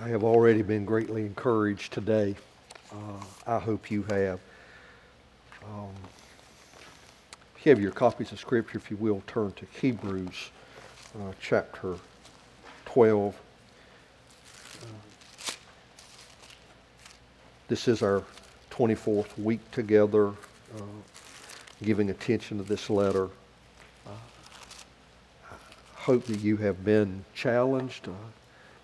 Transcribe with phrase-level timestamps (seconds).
[0.00, 2.36] I have already been greatly encouraged today.
[2.92, 4.38] Uh, I hope you have.
[5.64, 5.92] Um,
[7.56, 10.50] if you have your copies of Scripture, if you will, turn to Hebrews
[11.16, 11.96] uh, chapter
[12.84, 13.34] 12.
[14.82, 14.86] Uh,
[17.66, 18.22] this is our
[18.70, 20.82] 24th week together, uh,
[21.82, 23.28] giving attention to this letter.
[24.06, 25.54] I
[25.96, 28.12] hope that you have been challenged uh,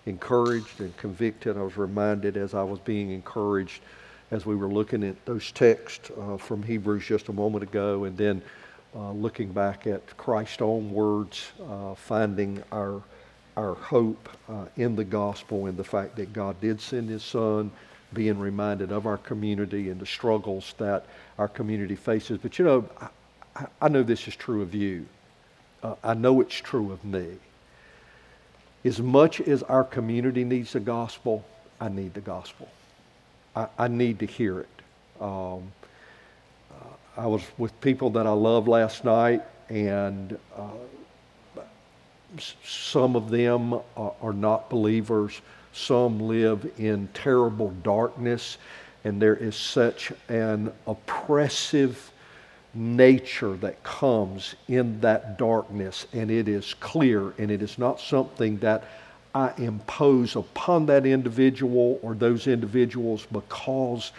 [0.05, 1.57] encouraged and convicted.
[1.57, 3.81] I was reminded as I was being encouraged
[4.31, 8.17] as we were looking at those texts uh, from Hebrews just a moment ago, and
[8.17, 8.41] then
[8.95, 13.01] uh, looking back at Christ's own words, uh, finding our
[13.57, 17.71] our hope uh, in the gospel and the fact that God did send His Son,
[18.13, 21.05] being reminded of our community and the struggles that
[21.37, 22.37] our community faces.
[22.37, 22.89] But you know,
[23.55, 25.05] I, I know this is true of you.
[25.83, 27.27] Uh, I know it's true of me.
[28.85, 31.43] As much as our community needs the gospel,
[31.81, 32.69] I need the gospel.
[33.55, 34.69] I, I need to hear it.
[35.19, 35.71] Um,
[36.71, 36.75] uh,
[37.17, 40.67] I was with people that I love last night, and uh,
[42.63, 45.41] some of them are, are not believers.
[45.73, 48.59] Some live in terrible darkness,
[49.03, 52.11] and there is such an oppressive
[52.75, 58.57] nature that comes in that darkness, and it is clear, and it is not something
[58.59, 58.83] that
[59.33, 64.11] I impose upon that individual or those individuals because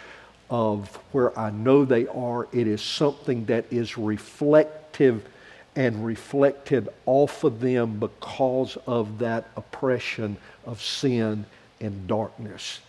[0.49, 2.47] of where I know they are.
[2.51, 5.27] It is something that is reflective
[5.75, 11.45] and reflected off of them because of that oppression of sin
[11.79, 12.79] and darkness.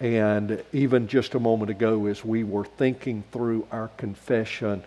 [0.00, 4.84] And even just a moment ago, as we were thinking through our confession,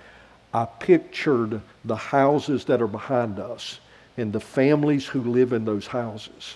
[0.53, 3.79] I pictured the houses that are behind us
[4.17, 6.55] and the families who live in those houses.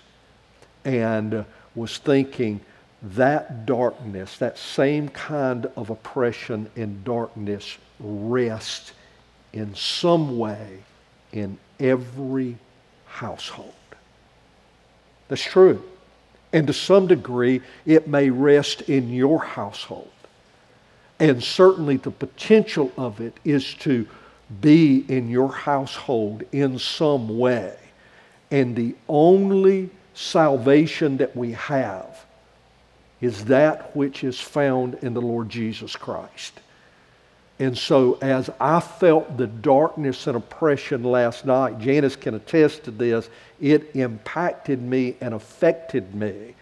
[0.86, 2.62] And was thinking
[3.02, 8.94] that darkness, that same kind of oppression and darkness rests
[9.53, 10.80] in some way
[11.31, 12.57] in every
[13.06, 13.74] household.
[15.28, 15.84] That's true.
[16.56, 20.10] And to some degree, it may rest in your household.
[21.20, 24.08] And certainly the potential of it is to
[24.62, 27.76] be in your household in some way.
[28.52, 32.26] And the only salvation that we have
[33.20, 36.62] is that which is found in the Lord Jesus Christ.
[37.58, 42.92] And so, as I felt the darkness and oppression last night, Janice can attest to
[42.92, 43.30] this,
[43.62, 46.56] it impacted me and affected me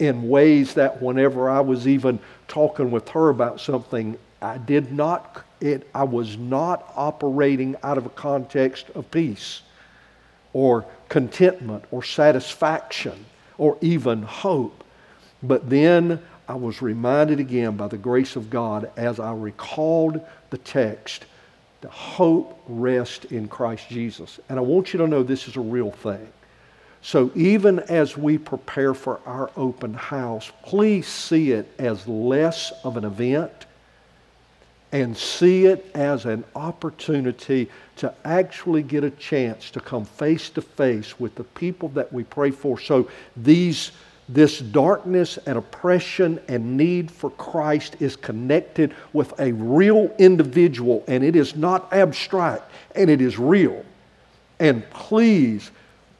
[0.00, 2.18] in ways that whenever I was even
[2.48, 8.06] talking with her about something, I did not, it, I was not operating out of
[8.06, 9.62] a context of peace
[10.52, 13.26] or contentment or satisfaction
[13.58, 14.82] or even hope.
[15.42, 20.58] But then I was reminded again by the grace of God as I recalled the
[20.58, 21.24] text
[21.80, 24.40] the hope rests in Christ Jesus.
[24.48, 26.26] And I want you to know this is a real thing.
[27.02, 32.96] So even as we prepare for our open house, please see it as less of
[32.96, 33.52] an event
[34.90, 40.60] and see it as an opportunity to actually get a chance to come face to
[40.60, 42.78] face with the people that we pray for.
[42.78, 43.92] So these
[44.32, 51.24] this darkness and oppression and need for Christ is connected with a real individual, and
[51.24, 53.84] it is not abstract, and it is real.
[54.60, 55.70] And please,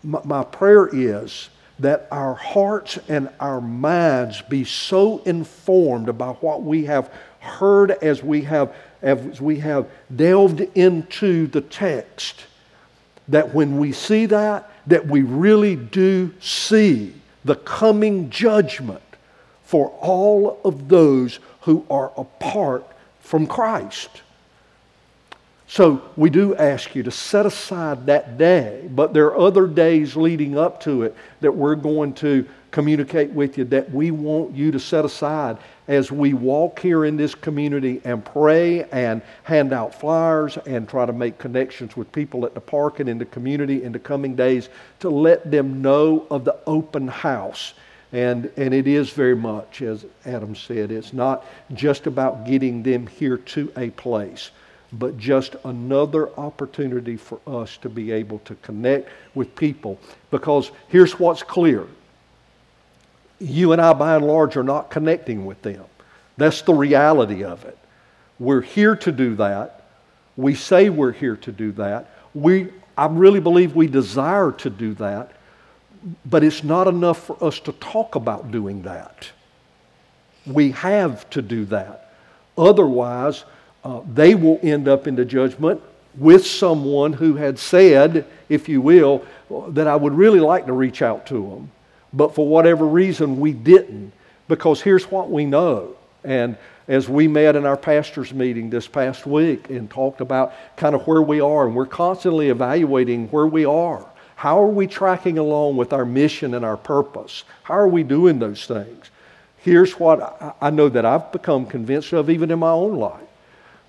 [0.03, 6.85] my prayer is that our hearts and our minds be so informed by what we
[6.87, 12.45] have heard as we have, as we have delved into the text
[13.29, 17.15] that when we see that, that we really do see
[17.45, 19.03] the coming judgment
[19.65, 22.87] for all of those who are apart
[23.21, 24.23] from Christ.
[25.69, 30.17] So we do ask you to set aside that day, but there are other days
[30.17, 34.71] leading up to it that we're going to communicate with you that we want you
[34.71, 35.59] to set aside
[35.89, 41.05] as we walk here in this community and pray and hand out flyers and try
[41.05, 44.37] to make connections with people at the park and in the community in the coming
[44.37, 44.69] days
[45.01, 47.75] to let them know of the open house.
[48.13, 51.45] And, and it is very much, as Adam said, it's not
[51.75, 54.51] just about getting them here to a place,
[54.93, 59.99] but just another opportunity for us to be able to connect with people.
[60.33, 61.87] Because here's what's clear
[63.41, 65.85] you and I, by and large, are not connecting with them.
[66.37, 67.77] That's the reality of it.
[68.39, 69.83] We're here to do that.
[70.37, 72.09] We say we're here to do that.
[72.35, 75.33] We, I really believe we desire to do that.
[76.25, 79.31] but it's not enough for us to talk about doing that.
[80.47, 82.15] We have to do that.
[82.57, 83.45] Otherwise,
[83.85, 85.81] uh, they will end up in the judgment
[86.17, 89.25] with someone who had said, if you will,
[89.69, 91.71] that I would really like to reach out to them.
[92.13, 94.13] But for whatever reason, we didn't.
[94.49, 95.97] Because here's what we know.
[96.25, 96.57] And
[96.89, 101.07] as we met in our pastor's meeting this past week and talked about kind of
[101.07, 104.05] where we are, and we're constantly evaluating where we are.
[104.35, 107.45] How are we tracking along with our mission and our purpose?
[107.63, 109.11] How are we doing those things?
[109.59, 113.21] Here's what I know that I've become convinced of, even in my own life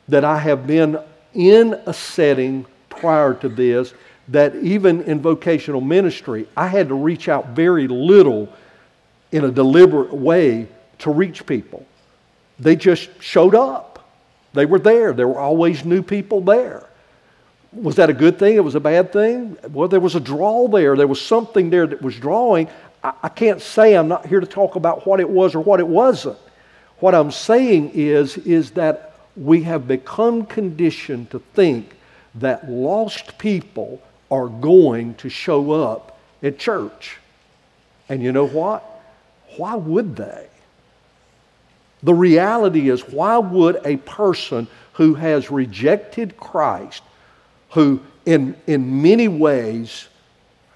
[0.08, 1.00] that I have been
[1.34, 3.94] in a setting prior to this
[4.28, 8.50] that even in vocational ministry, I had to reach out very little
[9.32, 10.68] in a deliberate way
[11.00, 11.86] to reach people.
[12.60, 14.10] They just showed up.
[14.54, 15.14] They were there.
[15.14, 16.88] There were always new people there.
[17.74, 18.56] Was that a good thing?
[18.56, 19.58] It was a bad thing?
[19.70, 20.96] Well, there was a draw there.
[20.96, 22.68] There was something there that was drawing.
[23.04, 25.80] I, I can't say I'm not here to talk about what it was or what
[25.80, 26.38] it wasn't.
[27.00, 31.96] What I'm saying is, is that we have become conditioned to think
[32.36, 37.18] that lost people are going to show up at church.
[38.10, 38.83] And you know what?
[39.57, 40.48] Why would they?
[42.01, 47.04] The reality is, why would a person who has rejected Christ,
[47.72, 50.07] who in, in many ways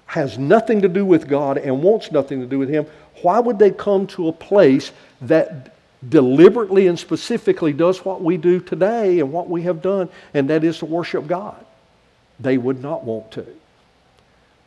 [0.06, 2.86] has nothing to do with God and wants nothing to do with Him,
[3.22, 4.92] why would they come to a place
[5.22, 5.74] that
[6.08, 10.62] deliberately and specifically does what we do today and what we have done, and that
[10.62, 11.65] is to worship God.
[12.38, 13.46] They would not want to.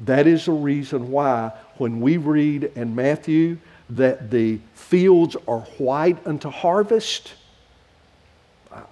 [0.01, 3.57] That is the reason why when we read in Matthew
[3.91, 7.33] that the fields are white unto harvest,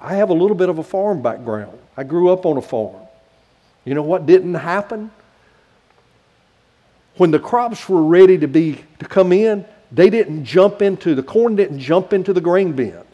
[0.02, 1.78] I have a little bit of a farm background.
[1.96, 2.96] I grew up on a farm.
[3.86, 5.12] You know what didn't happen?
[7.16, 11.24] When the crops were ready to be to come in, they didn't jump into, the
[11.24, 13.06] corn didn't jump into the grain bins.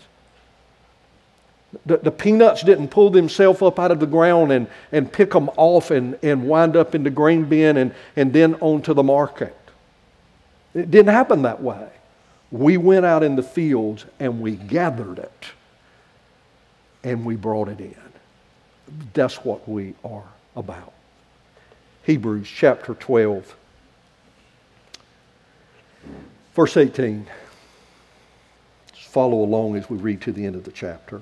[1.86, 5.50] The, the peanuts didn't pull themselves up out of the ground and, and pick them
[5.58, 9.58] off and, and wind up in the grain bin and, and then onto the market.
[10.74, 11.90] It didn't happen that way.
[12.52, 15.46] We went out in the fields and we gathered it
[17.04, 17.96] and we brought it in.
[19.14, 20.24] That's what we are
[20.56, 20.94] about.
[22.04, 23.56] Hebrews chapter 12.
[26.54, 27.26] Verse 18.
[28.94, 31.22] Just follow along as we read to the end of the chapter.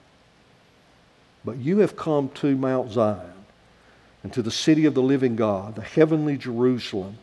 [1.43, 3.33] But you have come to Mount Zion
[4.23, 7.17] and to the city of the living God, the heavenly Jerusalem,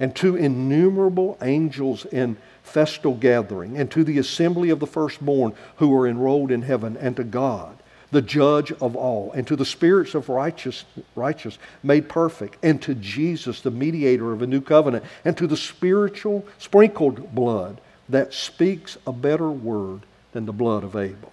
[0.00, 5.94] and to innumerable angels in festal gathering, and to the assembly of the firstborn who
[5.96, 7.76] are enrolled in heaven, and to God,
[8.10, 10.84] the judge of all, and to the spirits of righteous,
[11.14, 15.56] righteous made perfect, and to Jesus, the mediator of a new covenant, and to the
[15.56, 20.00] spiritual sprinkled blood that speaks a better word
[20.32, 21.32] than the blood of Abel.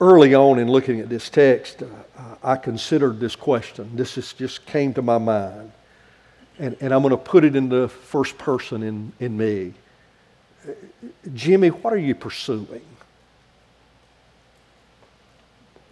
[0.00, 1.86] early on in looking at this text, uh,
[2.42, 3.90] I considered this question.
[3.94, 5.72] This is, just came to my mind.
[6.58, 9.72] And, and I'm going to put it in the first person in, in me.
[11.34, 12.82] Jimmy, what are you pursuing?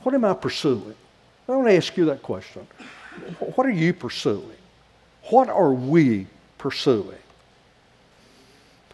[0.02, 0.94] What am I pursuing?
[1.48, 2.66] I want to ask you that question.
[3.38, 4.56] What are you pursuing?
[5.24, 6.26] What are we
[6.58, 7.18] pursuing?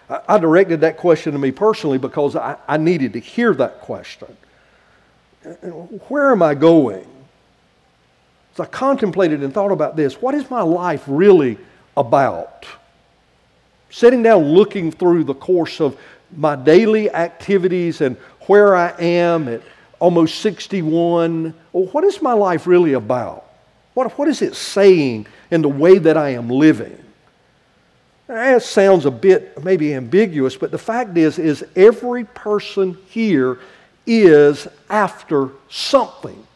[0.09, 4.37] I, directed that question to me personally because I, I needed to hear that question.
[6.09, 7.07] Where am I going?
[8.55, 11.59] As I contemplated and thought about this, what is my life really
[11.97, 12.67] about?
[13.91, 15.99] Sitting down looking through the course of
[16.37, 19.62] my daily activities and where I am at
[20.00, 23.45] almost 61, well, what is my life really about?
[23.95, 27.03] What, what is it saying in the way that I am living?
[28.29, 33.59] Eh, that sounds a bit maybe ambiguous, but the fact is, is every person here
[34.07, 36.47] is after something.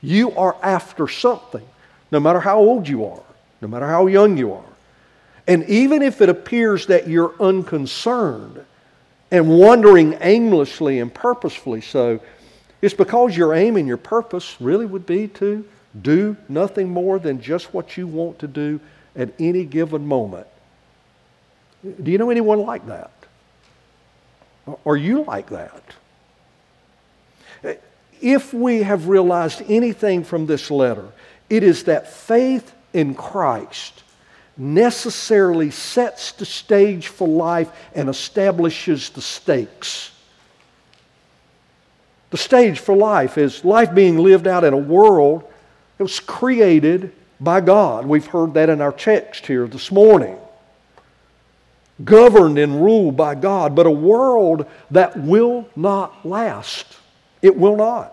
[0.00, 1.66] You are after something,
[2.10, 3.22] no matter how old you are,
[3.60, 4.64] no matter how young you are.
[5.46, 8.64] And even if it appears that you're unconcerned
[9.30, 12.20] and wandering aimlessly and purposefully so,
[12.82, 15.66] it's because your aim and your purpose really would be to
[16.02, 18.80] do nothing more than just what you want to do
[19.14, 20.46] at any given moment.
[22.02, 23.10] Do you know anyone like that?
[24.84, 25.82] Are you like that?
[28.20, 31.08] If we have realized anything from this letter,
[31.50, 34.02] it is that faith in Christ
[34.56, 40.12] necessarily sets the stage for life and establishes the stakes.
[42.30, 45.44] The stage for life is life being lived out in a world
[45.98, 48.06] that was created by God.
[48.06, 50.36] We've heard that in our text here this morning.
[52.02, 56.86] Governed and ruled by God, but a world that will not last.
[57.42, 58.12] It will not.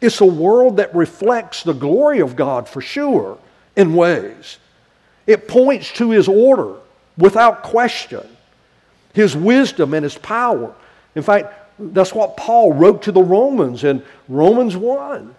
[0.00, 3.38] It's a world that reflects the glory of God for sure
[3.76, 4.58] in ways.
[5.26, 6.74] It points to His order
[7.18, 8.26] without question,
[9.12, 10.74] His wisdom and His power.
[11.14, 15.34] In fact, that's what Paul wrote to the Romans in Romans 1.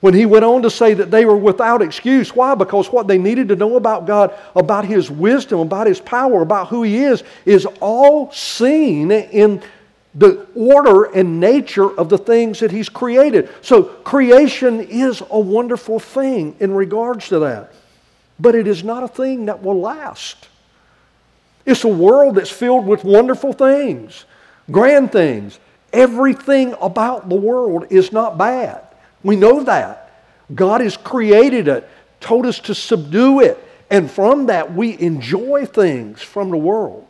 [0.00, 2.36] When he went on to say that they were without excuse.
[2.36, 2.54] Why?
[2.54, 6.68] Because what they needed to know about God, about His wisdom, about His power, about
[6.68, 9.62] who He is, is all seen in
[10.14, 13.48] the order and nature of the things that He's created.
[13.62, 17.72] So, creation is a wonderful thing in regards to that.
[18.38, 20.48] But it is not a thing that will last.
[21.66, 24.24] It's a world that's filled with wonderful things,
[24.70, 25.58] grand things.
[25.92, 28.82] Everything about the world is not bad.
[29.22, 30.00] We know that.
[30.54, 31.88] God has created it,
[32.20, 33.58] told us to subdue it,
[33.90, 37.06] and from that we enjoy things from the world.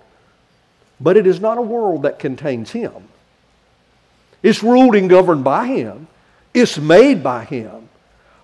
[1.00, 2.92] But it is not a world that contains Him.
[4.42, 6.06] It's ruled and governed by Him,
[6.52, 7.88] it's made by Him.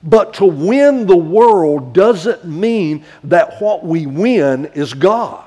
[0.02, 5.45] But to win the world doesn't mean that what we win is God.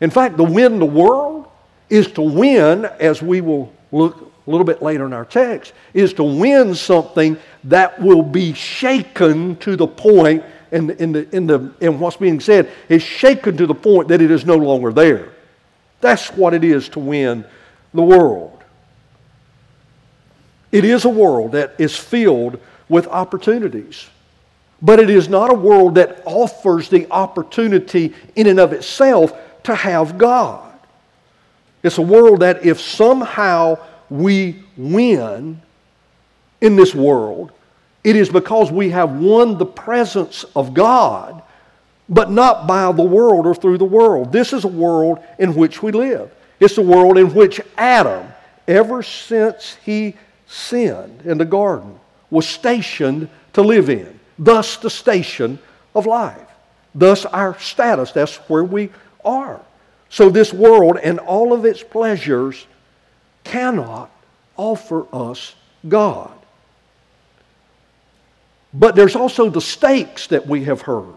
[0.00, 1.48] In fact, to win the world
[1.88, 6.12] is to win, as we will look a little bit later in our text, is
[6.14, 10.42] to win something that will be shaken to the point,
[10.72, 14.20] in, in, the, in, the, in what's being said, is shaken to the point that
[14.20, 15.32] it is no longer there.
[16.00, 17.44] That's what it is to win
[17.94, 18.64] the world.
[20.72, 24.08] It is a world that is filled with opportunities.
[24.80, 29.32] But it is not a world that offers the opportunity in and of itself
[29.64, 30.72] to have God.
[31.82, 35.60] It's a world that if somehow we win
[36.60, 37.52] in this world,
[38.04, 41.42] it is because we have won the presence of God
[42.08, 44.32] but not by the world or through the world.
[44.32, 46.30] This is a world in which we live.
[46.60, 48.26] It's a world in which Adam,
[48.68, 50.14] ever since he
[50.46, 51.98] sinned in the garden,
[52.30, 54.20] was stationed to live in.
[54.38, 55.58] Thus, the station
[55.94, 56.48] of life.
[56.94, 58.12] Thus, our status.
[58.12, 58.90] That's where we
[59.24, 59.60] are.
[60.10, 62.66] So, this world and all of its pleasures
[63.44, 64.10] cannot
[64.58, 65.54] offer us
[65.88, 66.32] God.
[68.74, 71.14] But there's also the stakes that we have heard.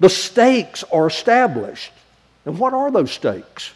[0.00, 1.92] The stakes are established.
[2.44, 3.72] And what are those stakes?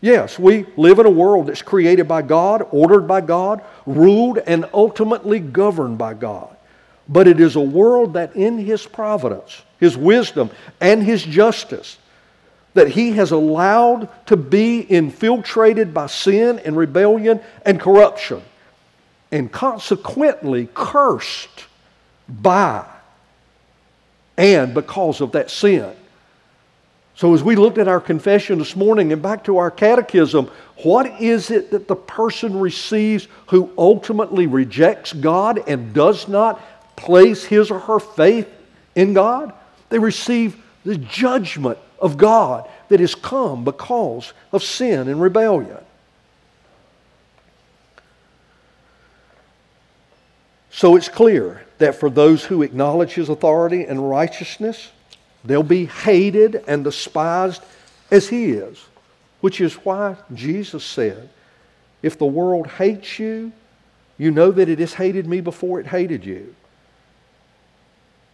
[0.00, 4.68] Yes, we live in a world that's created by God, ordered by God, ruled and
[4.74, 6.54] ultimately governed by God.
[7.08, 11.98] But it is a world that in His providence, His wisdom, and His justice,
[12.74, 18.42] that He has allowed to be infiltrated by sin and rebellion and corruption,
[19.34, 21.66] and consequently cursed
[22.28, 22.86] by
[24.36, 25.92] and because of that sin.
[27.16, 30.48] So, as we looked at our confession this morning and back to our catechism,
[30.84, 36.62] what is it that the person receives who ultimately rejects God and does not
[36.94, 38.48] place his or her faith
[38.94, 39.52] in God?
[39.88, 45.83] They receive the judgment of God that has come because of sin and rebellion.
[50.74, 54.90] So it's clear that for those who acknowledge his authority and righteousness,
[55.44, 57.62] they'll be hated and despised
[58.10, 58.84] as he is,
[59.40, 61.30] which is why Jesus said,
[62.02, 63.52] If the world hates you,
[64.18, 66.52] you know that it has hated me before it hated you.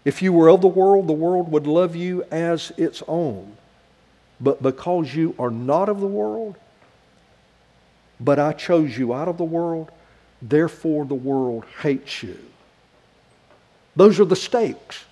[0.07, 3.55] If you were of the world, the world would love you as its own.
[4.41, 6.57] But because you are not of the world,
[8.19, 9.91] but I chose you out of the world,
[10.43, 12.39] therefore the world hates you.
[13.97, 15.05] Those are the stakes.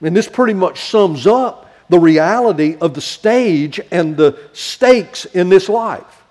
[0.00, 5.48] And this pretty much sums up the reality of the stage and the stakes in
[5.48, 6.22] this life.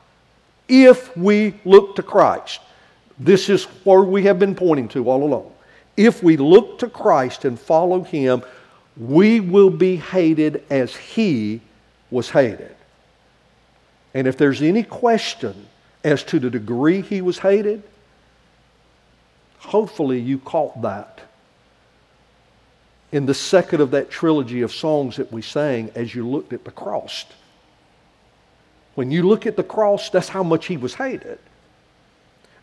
[0.68, 2.62] If we look to Christ,
[3.20, 5.52] this is where we have been pointing to all along.
[5.98, 8.44] If we look to Christ and follow Him,
[8.98, 11.62] we will be hated as He
[12.10, 12.76] was hated.
[14.14, 15.68] And if there's any question
[16.04, 17.84] as to the degree He was hated,
[19.60, 21.22] hopefully you caught that
[23.12, 26.64] in the second of that trilogy of songs that we sang as you looked at
[26.64, 27.26] the cross.
[28.96, 31.40] When you look at the cross, that's how much He was hated.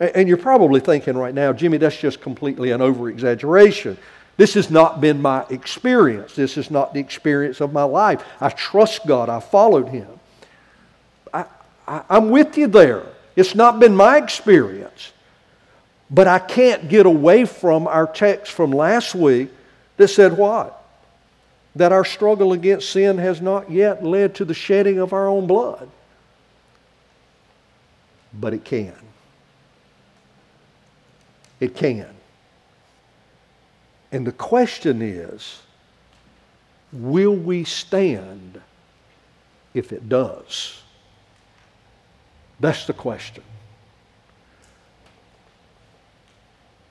[0.00, 3.99] And you're probably thinking right now, Jimmy, that's just completely an over exaggeration.
[4.37, 6.35] This has not been my experience.
[6.37, 8.23] This is not the experience of my life.
[8.40, 9.28] I trust God.
[9.28, 10.09] I followed Him.
[11.35, 11.45] I,
[11.87, 13.04] I, I'm with you there.
[13.38, 15.12] It's not been my experience.
[16.11, 19.50] But I can't get away from our text from last week
[19.97, 20.85] that said what?
[21.76, 25.47] That our struggle against sin has not yet led to the shedding of our own
[25.47, 25.88] blood.
[28.35, 28.97] But it can.
[31.61, 32.09] It can.
[34.11, 35.62] And the question is
[36.92, 38.61] will we stand
[39.75, 40.83] if it does?
[42.61, 43.45] That's the question.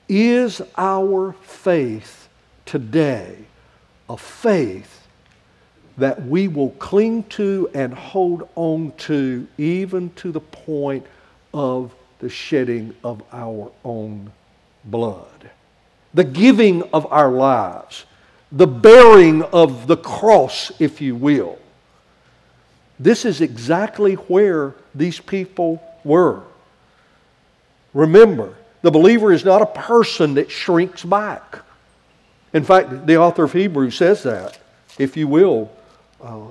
[0.08, 2.28] Is our faith
[2.64, 3.36] today
[4.08, 5.06] a faith
[5.98, 11.04] that we will cling to and hold on to even to the point
[11.52, 14.32] of the shedding of our own
[14.84, 15.50] blood,
[16.14, 18.06] the giving of our lives,
[18.50, 21.58] the bearing of the cross, if you will.
[23.00, 26.42] This is exactly where these people were.
[27.94, 31.60] Remember, the believer is not a person that shrinks back.
[32.52, 34.58] In fact, the author of Hebrews says that,
[34.98, 35.70] if you will.
[36.20, 36.48] Uh,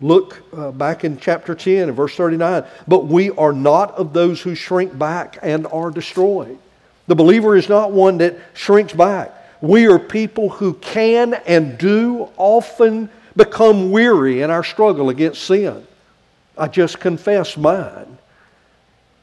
[0.00, 2.64] look uh, back in chapter 10 and verse 39.
[2.86, 6.58] But we are not of those who shrink back and are destroyed.
[7.06, 9.32] The believer is not one that shrinks back.
[9.60, 15.86] We are people who can and do often become weary in our struggle against sin.
[16.56, 18.18] I just confess mine.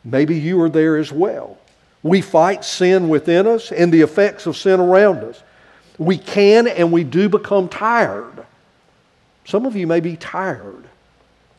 [0.06, 1.58] Maybe you are there as well.
[2.04, 5.42] We fight sin within us and the effects of sin around us.
[5.98, 8.46] We can and we do become tired.
[9.46, 10.84] Some of you may be tired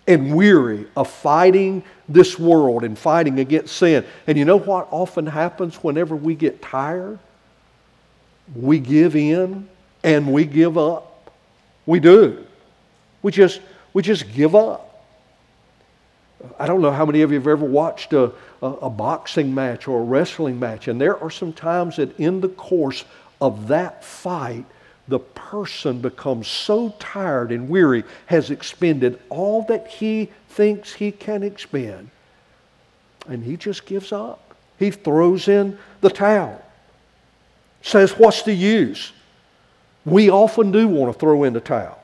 [0.06, 4.04] and weary of fighting this world and fighting against sin.
[4.26, 7.18] And you know what often happens whenever we get tired?
[8.54, 9.68] We give in
[10.02, 11.13] and we give up.
[11.86, 12.44] We do.
[13.22, 13.60] We just,
[13.92, 14.90] we just give up.
[16.58, 19.88] I don't know how many of you have ever watched a, a, a boxing match
[19.88, 23.04] or a wrestling match, and there are some times that in the course
[23.40, 24.64] of that fight,
[25.08, 31.42] the person becomes so tired and weary, has expended all that he thinks he can
[31.42, 32.10] expend,
[33.28, 34.54] and he just gives up.
[34.78, 36.60] He throws in the towel.
[37.82, 39.12] Says, What's the use?
[40.04, 41.98] We often do want to throw in the towel.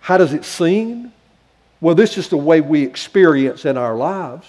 [0.00, 1.12] How does it seem?
[1.80, 4.46] Well, this is the way we experience in our lives.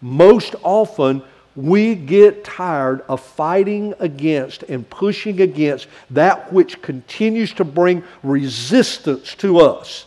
[0.00, 1.22] Most often,
[1.56, 9.34] we get tired of fighting against and pushing against that which continues to bring resistance
[9.36, 10.06] to us.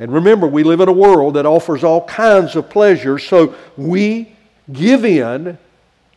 [0.00, 4.34] And remember, we live in a world that offers all kinds of pleasures, so we
[4.72, 5.56] give in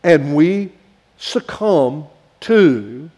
[0.02, 0.72] and we
[1.16, 2.08] succumb
[2.40, 3.10] to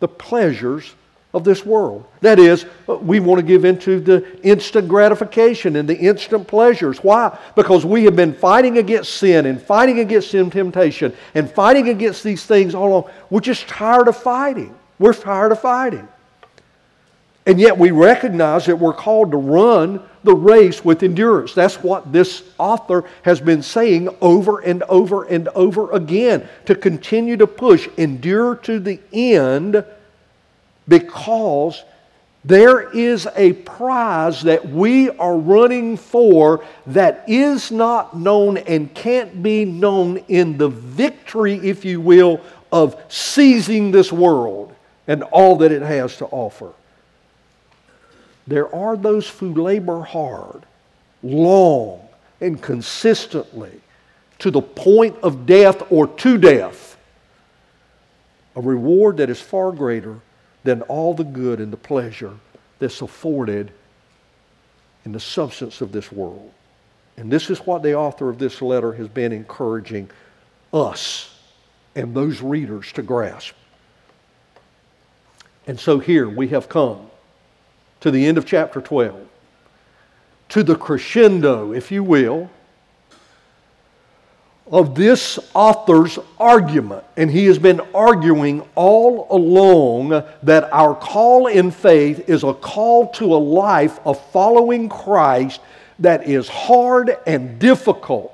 [0.00, 0.94] the pleasures
[1.36, 2.06] of this world.
[2.22, 6.98] That is, uh, we want to give into the instant gratification and the instant pleasures.
[6.98, 7.38] Why?
[7.54, 12.24] Because we have been fighting against sin and fighting against sin temptation and fighting against
[12.24, 13.10] these things all along.
[13.28, 14.74] We're just tired of fighting.
[14.98, 16.08] We're tired of fighting.
[17.46, 21.54] And yet we recognize that we're called to run the race with endurance.
[21.54, 26.48] That's what this author has been saying over and over and over again.
[26.66, 29.84] To continue to push, endure to the end
[30.88, 31.84] because
[32.44, 39.40] there is a prize that we are running for that is not known and can't
[39.42, 42.40] be known in the victory, if you will,
[42.72, 44.74] of seizing this world
[45.06, 46.72] and all that it has to offer.
[48.46, 50.64] There are those who labor hard,
[51.22, 52.06] long,
[52.40, 53.80] and consistently
[54.38, 56.96] to the point of death or to death,
[58.54, 60.20] a reward that is far greater
[60.64, 62.34] than all the good and the pleasure
[62.78, 63.70] that's afforded
[65.04, 66.52] in the substance of this world.
[67.16, 70.10] And this is what the author of this letter has been encouraging
[70.72, 71.34] us
[71.94, 73.54] and those readers to grasp.
[75.66, 77.10] And so here we have come
[78.06, 79.26] to the end of chapter 12,
[80.48, 82.48] to the crescendo, if you will,
[84.68, 87.02] of this author's argument.
[87.16, 93.08] And he has been arguing all along that our call in faith is a call
[93.14, 95.60] to a life of following Christ
[95.98, 98.32] that is hard and difficult.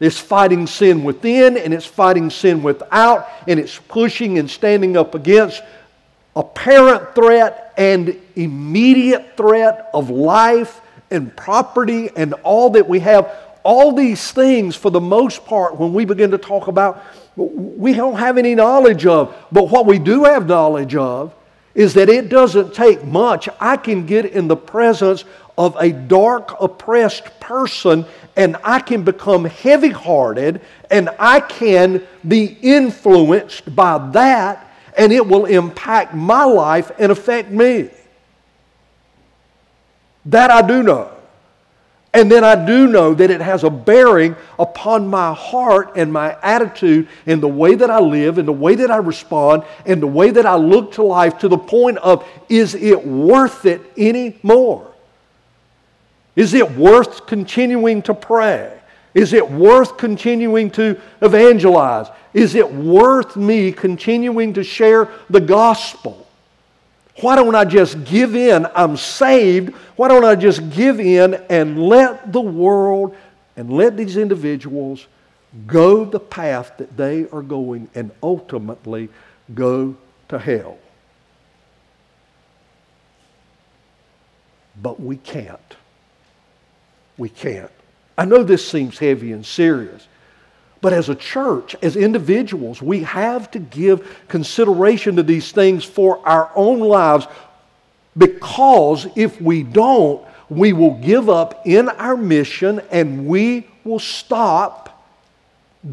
[0.00, 5.14] It's fighting sin within and it's fighting sin without, and it's pushing and standing up
[5.14, 5.62] against
[6.40, 13.30] apparent threat and immediate threat of life and property and all that we have.
[13.62, 17.04] All these things, for the most part, when we begin to talk about,
[17.36, 19.36] we don't have any knowledge of.
[19.52, 21.34] But what we do have knowledge of
[21.74, 23.48] is that it doesn't take much.
[23.60, 25.24] I can get in the presence
[25.58, 32.56] of a dark, oppressed person and I can become heavy hearted and I can be
[32.62, 37.90] influenced by that and it will impact my life and affect me.
[40.26, 41.10] That I do know.
[42.12, 46.36] And then I do know that it has a bearing upon my heart and my
[46.42, 50.08] attitude and the way that I live and the way that I respond and the
[50.08, 54.92] way that I look to life to the point of is it worth it anymore?
[56.34, 58.79] Is it worth continuing to pray?
[59.14, 62.06] Is it worth continuing to evangelize?
[62.32, 66.28] Is it worth me continuing to share the gospel?
[67.20, 68.66] Why don't I just give in?
[68.74, 69.74] I'm saved.
[69.96, 73.16] Why don't I just give in and let the world
[73.56, 75.06] and let these individuals
[75.66, 79.08] go the path that they are going and ultimately
[79.54, 79.96] go
[80.28, 80.78] to hell?
[84.80, 85.60] But we can't.
[87.18, 87.72] We can't.
[88.16, 90.06] I know this seems heavy and serious,
[90.80, 96.26] but as a church, as individuals, we have to give consideration to these things for
[96.26, 97.26] our own lives
[98.16, 105.06] because if we don't, we will give up in our mission and we will stop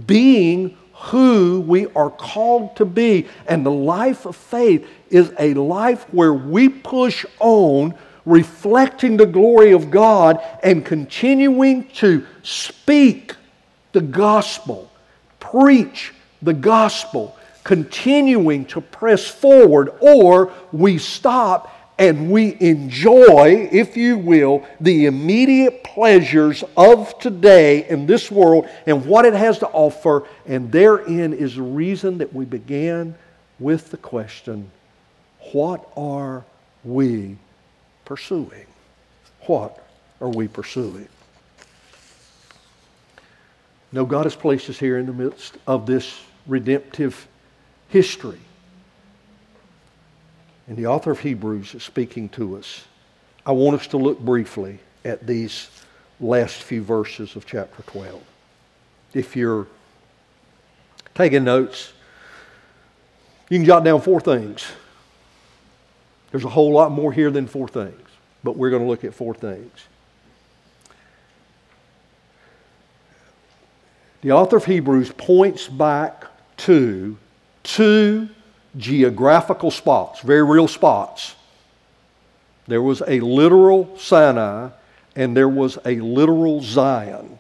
[0.06, 3.28] being who we are called to be.
[3.48, 7.94] And the life of faith is a life where we push on
[8.28, 13.34] reflecting the glory of God and continuing to speak
[13.94, 14.92] the gospel,
[15.40, 24.18] preach the gospel, continuing to press forward, or we stop and we enjoy, if you
[24.18, 30.28] will, the immediate pleasures of today in this world and what it has to offer.
[30.46, 33.16] And therein is the reason that we began
[33.58, 34.70] with the question
[35.54, 36.44] what are
[36.84, 37.38] we
[38.08, 38.66] pursuing?
[39.48, 39.86] What
[40.22, 41.10] are we pursuing?
[43.92, 47.28] No, God has placed us here in the midst of this redemptive
[47.90, 48.40] history.
[50.70, 52.86] And the author of Hebrews is speaking to us.
[53.46, 55.70] I want us to look briefly at these
[56.22, 58.22] last few verses of chapter 12.
[59.14, 59.68] If you're
[61.14, 61.92] taking notes,
[63.50, 64.66] you can jot down four things
[66.32, 68.10] there's a whole lot more here than four things,
[68.44, 69.72] but we're going to look at four things.
[74.22, 76.26] The author of Hebrews points back
[76.58, 77.18] to
[77.64, 78.30] two
[78.76, 81.36] geographical spots, very real spots.
[82.68, 84.70] There was a literal Sinai
[85.16, 87.40] and there was a literal Zion.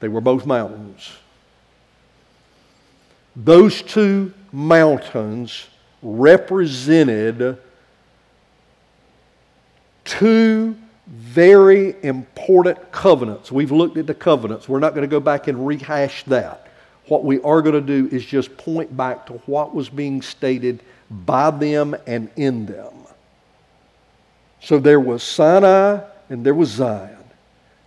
[0.00, 1.12] They were both mountains.
[3.36, 5.66] Those two mountains
[6.02, 7.58] represented
[10.08, 10.74] two
[11.06, 13.52] very important covenants.
[13.52, 14.68] We've looked at the covenants.
[14.68, 16.68] We're not going to go back and rehash that.
[17.06, 20.82] What we are going to do is just point back to what was being stated
[21.10, 22.94] by them and in them.
[24.60, 27.16] So there was Sinai and there was Zion.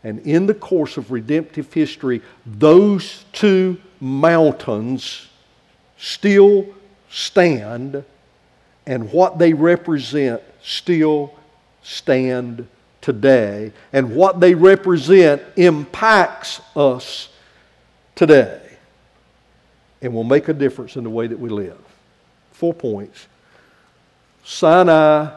[0.04, 5.28] And in the course of redemptive history, those two mountains
[5.98, 6.66] still
[7.12, 8.04] stand,
[8.88, 11.36] and what they represent still
[11.84, 12.68] stand
[13.02, 17.30] today, and what they represent impacts us
[18.16, 18.62] today
[20.02, 21.78] and will make a difference in the way that we live.
[22.52, 23.28] Four points.
[24.44, 25.36] Sinai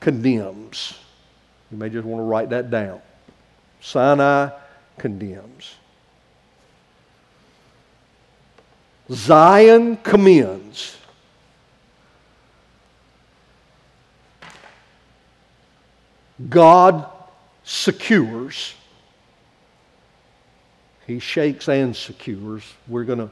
[0.00, 0.98] condemns.
[1.70, 3.00] You may just want to write that down.
[3.80, 4.50] Sinai
[4.98, 5.74] condemns.
[9.10, 10.96] Zion commends.
[16.48, 17.06] God
[17.64, 18.74] secures.
[21.06, 22.64] He shakes and secures.
[22.88, 23.30] We're going to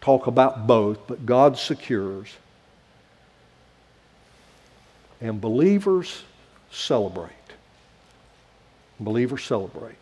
[0.00, 2.28] talk about both, but God secures.
[5.20, 6.22] And believers
[6.70, 7.30] celebrate.
[9.00, 9.96] Believers celebrate.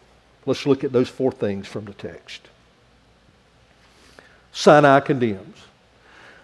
[0.44, 2.42] Let's look at those four things from the text.
[4.52, 5.56] Sinai condemns.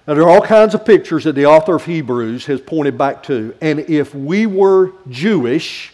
[0.08, 3.22] Now, there are all kinds of pictures that the author of Hebrews has pointed back
[3.24, 3.54] to.
[3.60, 5.92] And if we were Jewish,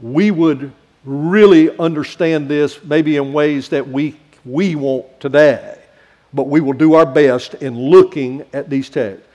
[0.00, 0.72] we would
[1.04, 5.78] really understand this maybe in ways that we, we won't today.
[6.32, 9.28] But we will do our best in looking at these texts.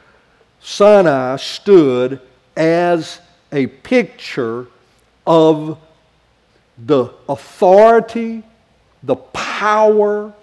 [0.60, 2.20] Sinai stood
[2.58, 4.66] as a picture
[5.28, 5.78] of
[6.84, 8.42] the authority,
[9.04, 10.34] the power,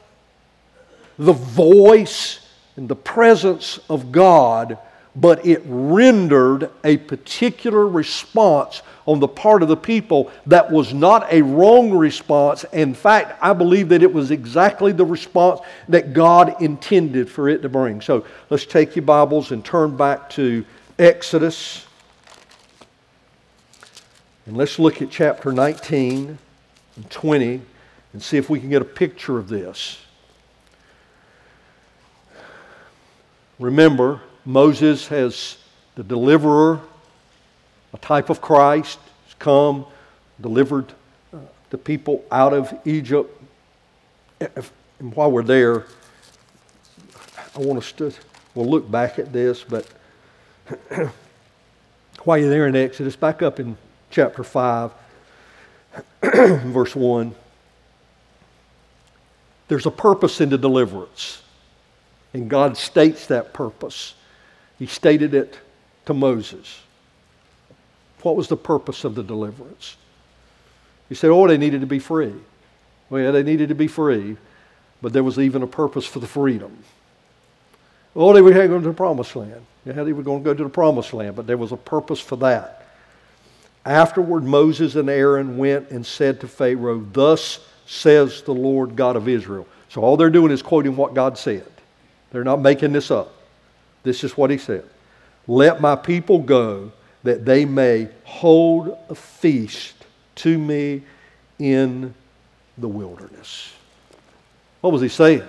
[1.19, 2.46] the voice,
[2.77, 4.79] and the presence of God,
[5.15, 11.33] but it rendered a particular response on the part of the people that was not
[11.33, 12.65] a wrong response.
[12.73, 17.63] In fact, I believe that it was exactly the response that God intended for it
[17.63, 18.01] to bring.
[18.01, 20.65] So let's take your Bibles and turn back to
[20.99, 21.87] Exodus.
[24.45, 26.39] And let's look at chapter 19
[26.97, 27.61] and 20
[28.13, 29.99] and see if we can get a picture of this.
[33.59, 35.57] Remember, Moses has
[35.95, 36.81] the deliverer,
[37.93, 39.87] a type of Christ, has come,
[40.41, 40.93] delivered
[41.33, 41.39] uh,
[41.71, 43.43] the people out of Egypt.
[44.41, 45.87] And while we're there,
[47.55, 48.13] I want us to,
[48.55, 49.87] we'll look back at this, but
[52.25, 53.79] while you're there in Exodus, back up in
[54.11, 54.93] chapter 5,
[56.23, 57.35] verse 1.
[59.69, 61.43] There's a purpose in the deliverance,
[62.37, 64.15] and God states that purpose.
[64.79, 65.59] He stated it
[66.05, 66.83] to Moses.
[68.23, 69.97] What was the purpose of the deliverance?
[71.09, 72.35] He said, Oh, they needed to be free.
[73.09, 74.37] Well, yeah, they needed to be free,
[75.01, 76.77] but there was even a purpose for the freedom.
[78.15, 79.65] Oh, they were going to the promised land.
[79.87, 82.21] Yeah, they were going to go to the promised land, but there was a purpose
[82.21, 82.87] for that.
[83.85, 89.27] Afterward, Moses and Aaron went and said to Pharaoh, Thus says the Lord God of
[89.27, 89.67] Israel.
[89.89, 91.71] So all they're doing is quoting what God said.
[92.31, 93.33] They're not making this up.
[94.03, 94.85] This is what he said
[95.47, 99.95] Let my people go that they may hold a feast
[100.37, 101.03] to me
[101.59, 102.15] in
[102.79, 103.73] the wilderness.
[104.81, 105.43] What was he saying?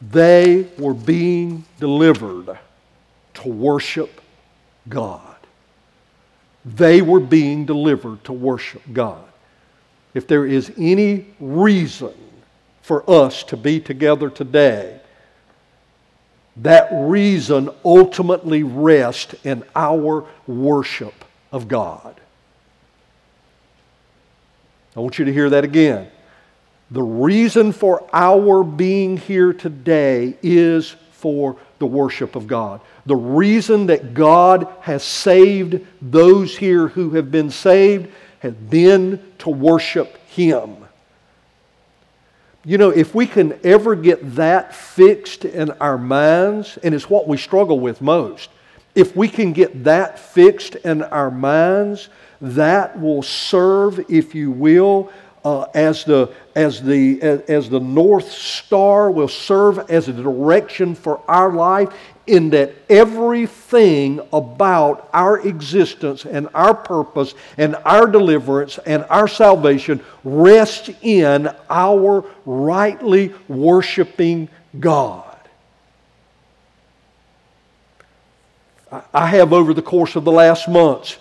[0.00, 2.58] They were being delivered
[3.34, 4.20] to worship
[4.88, 5.36] God.
[6.64, 9.24] They were being delivered to worship God.
[10.14, 12.14] If there is any reason
[12.88, 14.98] for us to be together today,
[16.56, 21.12] that reason ultimately rests in our worship
[21.52, 22.18] of God.
[24.96, 26.10] I want you to hear that again.
[26.90, 32.80] The reason for our being here today is for the worship of God.
[33.04, 39.50] The reason that God has saved those here who have been saved has been to
[39.50, 40.87] worship Him.
[42.68, 47.26] You know, if we can ever get that fixed in our minds, and it's what
[47.26, 48.50] we struggle with most,
[48.94, 52.10] if we can get that fixed in our minds,
[52.42, 55.10] that will serve, if you will,
[55.46, 60.94] uh, as, the, as, the, as, as the North Star will serve as a direction
[60.94, 61.88] for our life
[62.28, 70.00] in that everything about our existence and our purpose and our deliverance and our salvation
[70.24, 75.24] rests in our rightly worshiping God.
[79.12, 81.18] I have, over the course of the last months,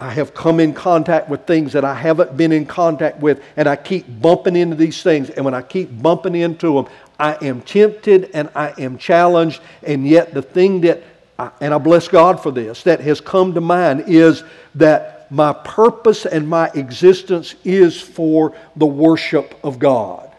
[0.00, 3.68] I have come in contact with things that I haven't been in contact with, and
[3.68, 5.30] I keep bumping into these things.
[5.30, 9.60] And when I keep bumping into them, I am tempted and I am challenged.
[9.84, 11.04] And yet, the thing that,
[11.38, 14.42] I, and I bless God for this, that has come to mind is
[14.74, 20.32] that my purpose and my existence is for the worship of God.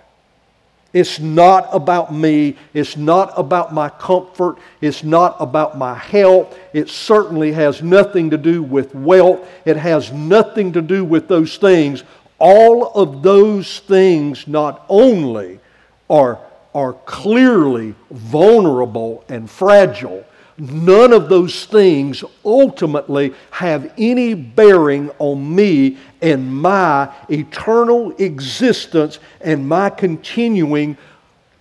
[0.91, 2.57] It's not about me.
[2.73, 4.57] It's not about my comfort.
[4.81, 6.59] It's not about my health.
[6.73, 9.47] It certainly has nothing to do with wealth.
[9.63, 12.03] It has nothing to do with those things.
[12.39, 15.61] All of those things not only
[16.09, 16.39] are,
[16.73, 20.25] are clearly vulnerable and fragile,
[20.57, 29.67] none of those things ultimately have any bearing on me and my eternal existence and
[29.67, 30.97] my continuing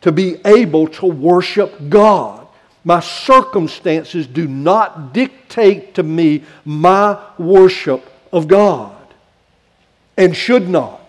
[0.00, 2.46] to be able to worship God.
[2.84, 8.96] My circumstances do not dictate to me my worship of God
[10.16, 11.01] and should not.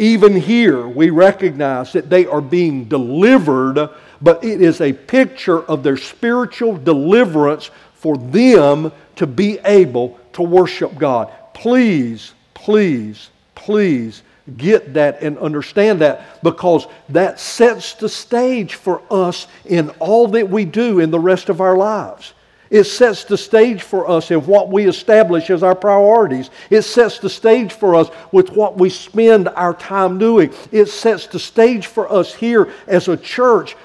[0.00, 3.90] Even here, we recognize that they are being delivered,
[4.22, 10.40] but it is a picture of their spiritual deliverance for them to be able to
[10.40, 11.30] worship God.
[11.52, 14.22] Please, please, please
[14.56, 20.48] get that and understand that because that sets the stage for us in all that
[20.48, 22.32] we do in the rest of our lives.
[22.70, 26.50] It sets the stage for us in what we establish as our priorities.
[26.70, 30.54] It sets the stage for us with what we spend our time doing.
[30.70, 33.76] It sets the stage for us here as a church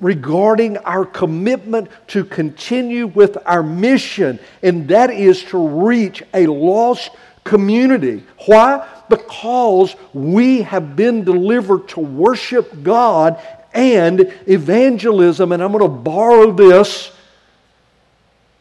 [0.00, 7.10] regarding our commitment to continue with our mission, and that is to reach a lost
[7.44, 8.24] community.
[8.46, 8.88] Why?
[9.08, 13.40] Because we have been delivered to worship God
[13.72, 17.12] and evangelism, and I'm going to borrow this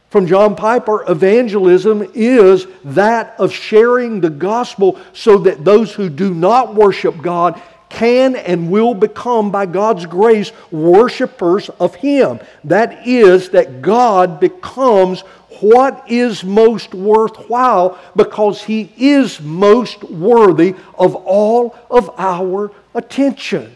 [0.09, 6.33] from John Piper, evangelism is that of sharing the gospel so that those who do
[6.33, 12.39] not worship God can and will become, by God's grace, worshipers of Him.
[12.63, 15.21] That is, that God becomes
[15.59, 23.73] what is most worthwhile because He is most worthy of all of our attention.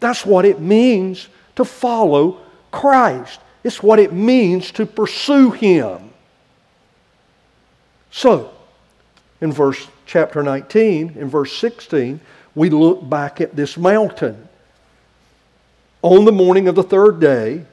[0.00, 3.40] That's what it means to follow Christ.
[3.64, 6.10] It's what it means to pursue Him.
[8.10, 8.52] So,
[9.40, 12.20] in verse chapter 19, in verse 16,
[12.54, 14.48] we look back at this mountain.
[16.02, 17.64] On the morning of the third day,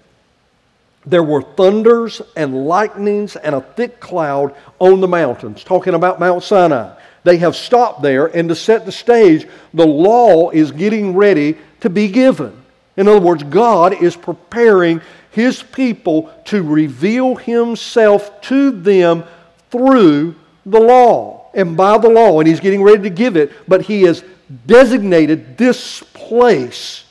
[1.06, 6.44] there were thunders and lightnings and a thick cloud on the mountains, talking about Mount
[6.44, 6.96] Sinai.
[7.24, 11.90] They have stopped there, and to set the stage, the law is getting ready to
[11.90, 12.58] be given.
[12.98, 15.02] In other words, God is preparing
[15.32, 19.24] his people to reveal himself to them
[19.70, 22.40] through the law and by the law.
[22.40, 24.24] And he's getting ready to give it, but he has
[24.66, 27.06] designated this place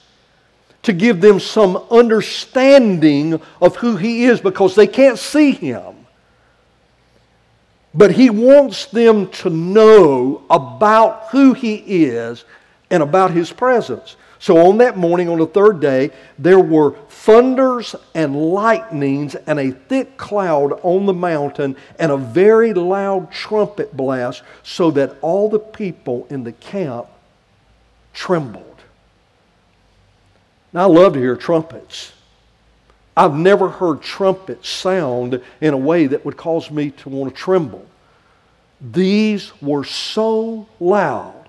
[0.83, 6.07] to give them some understanding of who he is because they can't see him.
[7.93, 12.45] But he wants them to know about who he is
[12.91, 14.17] and about his presence.
[14.41, 19.71] So on that morning, on the third day, there were thunders and lightnings and a
[19.71, 25.59] thick cloud on the mountain and a very loud trumpet blast, so that all the
[25.59, 27.07] people in the camp
[28.15, 28.65] trembled.
[30.73, 32.13] Now, I love to hear trumpets.
[33.15, 37.39] I've never heard trumpets sound in a way that would cause me to want to
[37.39, 37.85] tremble.
[38.81, 41.40] These were so loud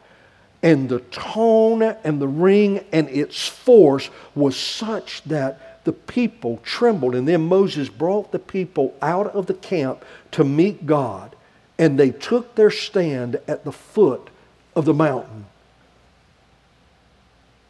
[0.63, 7.15] and the tone and the ring and its force was such that the people trembled.
[7.15, 11.36] And then Moses brought the people out of the camp to meet God,
[11.80, 14.30] and they took their stand at the foot
[14.76, 15.45] of the mountain.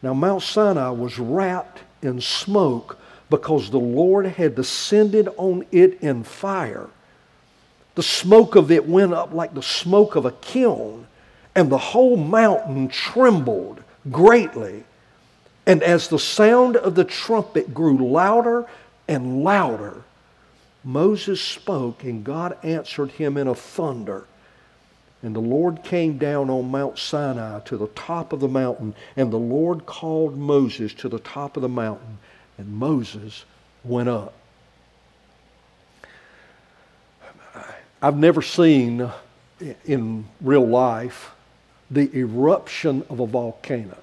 [0.01, 2.97] Now, Mount Sinai was wrapped in smoke
[3.30, 6.89] because the Lord had descended on it in fire.
[7.95, 11.08] The smoke of it went up like the smoke of a kiln
[11.56, 14.84] and the whole mountain trembled greatly.
[15.66, 18.66] And as the sound of the trumpet grew louder
[19.08, 20.04] and louder,
[20.84, 24.26] Moses spoke, and God answered him in a thunder.
[25.22, 29.32] And the Lord came down on Mount Sinai to the top of the mountain, and
[29.32, 32.18] the Lord called Moses to the top of the mountain,
[32.58, 33.46] and Moses
[33.84, 34.34] went up.
[38.02, 39.08] I've never seen
[39.86, 41.30] in real life
[41.91, 43.97] the eruption of a volcano.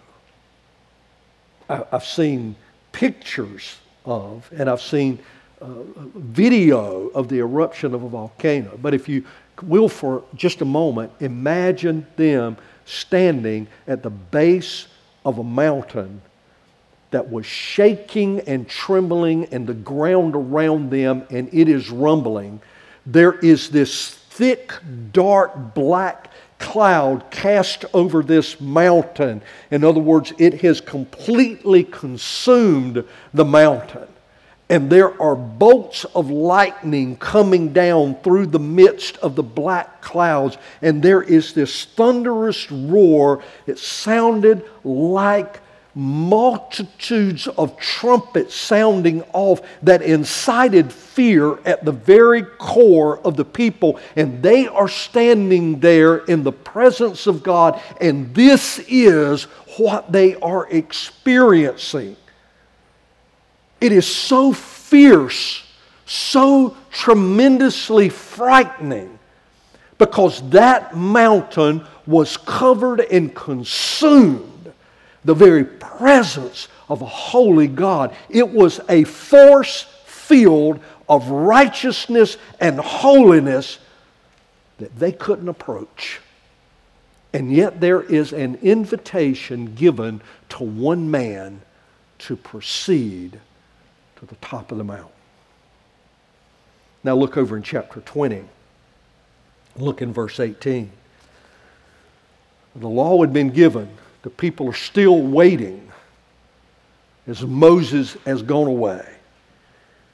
[1.69, 2.55] I've seen
[2.93, 5.19] pictures of, and I've seen
[5.61, 5.67] uh,
[6.15, 8.79] video of the eruption of a volcano.
[8.81, 9.25] But if you
[9.63, 14.87] will, for just a moment, imagine them standing at the base
[15.25, 16.23] of a mountain
[17.11, 22.61] that was shaking and trembling, and the ground around them, and it is rumbling.
[23.07, 24.73] There is this thick,
[25.13, 29.43] dark, black cloud cast over this mountain.
[29.71, 34.09] In other words, it has completely consumed the mountain.
[34.71, 40.59] And there are bolts of lightning coming down through the midst of the black clouds.
[40.83, 43.43] And there is this thunderous roar.
[43.67, 45.61] It sounded like
[45.99, 53.99] multitudes of trumpets sounding off that incited fear at the very core of the people.
[54.15, 59.45] And they are standing there in the presence of God, and this is
[59.77, 62.17] what they are experiencing.
[63.81, 65.65] It is so fierce,
[66.07, 69.19] so tremendously frightening,
[69.99, 74.58] because that mountain was covered and consumed
[75.29, 78.17] the very presence of a holy God.
[78.31, 83.79] It was a force field of righteousness and holiness
[84.79, 86.23] that they couldn't approach.
[87.35, 91.61] And yet there is an invitation given to one man
[92.21, 93.39] to proceed
[94.17, 95.13] to the top of the mountain.
[97.05, 98.45] Now look over in chapter 20.
[99.77, 100.91] Look in verse 18.
[102.77, 103.91] The law had been given
[104.29, 105.91] the people are still waiting
[107.27, 109.03] as Moses has gone away.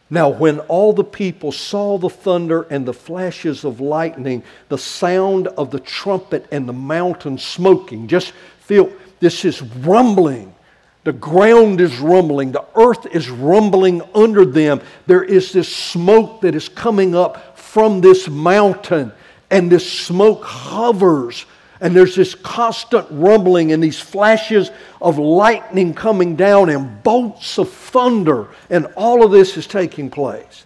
[0.08, 5.48] Now, when all the people saw the thunder and the flashes of lightning, the sound
[5.48, 8.88] of the trumpet and the mountain smoking, just feel
[9.18, 10.54] this is rumbling.
[11.02, 12.52] The ground is rumbling.
[12.52, 14.80] The earth is rumbling under them.
[15.08, 19.10] There is this smoke that is coming up from this mountain,
[19.50, 21.46] and this smoke hovers
[21.80, 24.70] and there's this constant rumbling and these flashes
[25.02, 30.64] of lightning coming down and bolts of thunder, and all of this is taking place.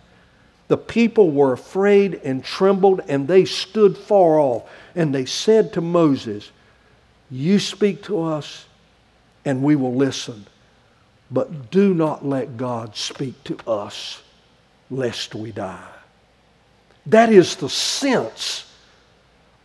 [0.68, 4.68] The people were afraid and trembled, and they stood far off.
[4.94, 6.50] And they said to Moses,
[7.30, 8.66] You speak to us,
[9.46, 10.46] and we will listen.
[11.30, 14.22] But do not let God speak to us,
[14.90, 15.88] lest we die.
[17.06, 18.66] That is the sense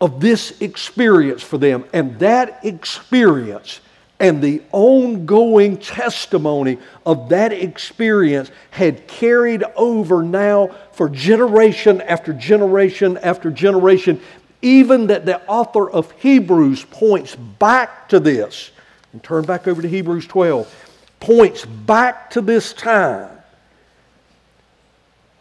[0.03, 1.85] of this experience for them.
[1.93, 3.79] And that experience
[4.19, 13.17] and the ongoing testimony of that experience had carried over now for generation after generation
[13.19, 14.19] after generation,
[14.61, 18.71] even that the author of Hebrews points back to this.
[19.13, 20.89] And turn back over to Hebrews 12,
[21.21, 23.29] points back to this time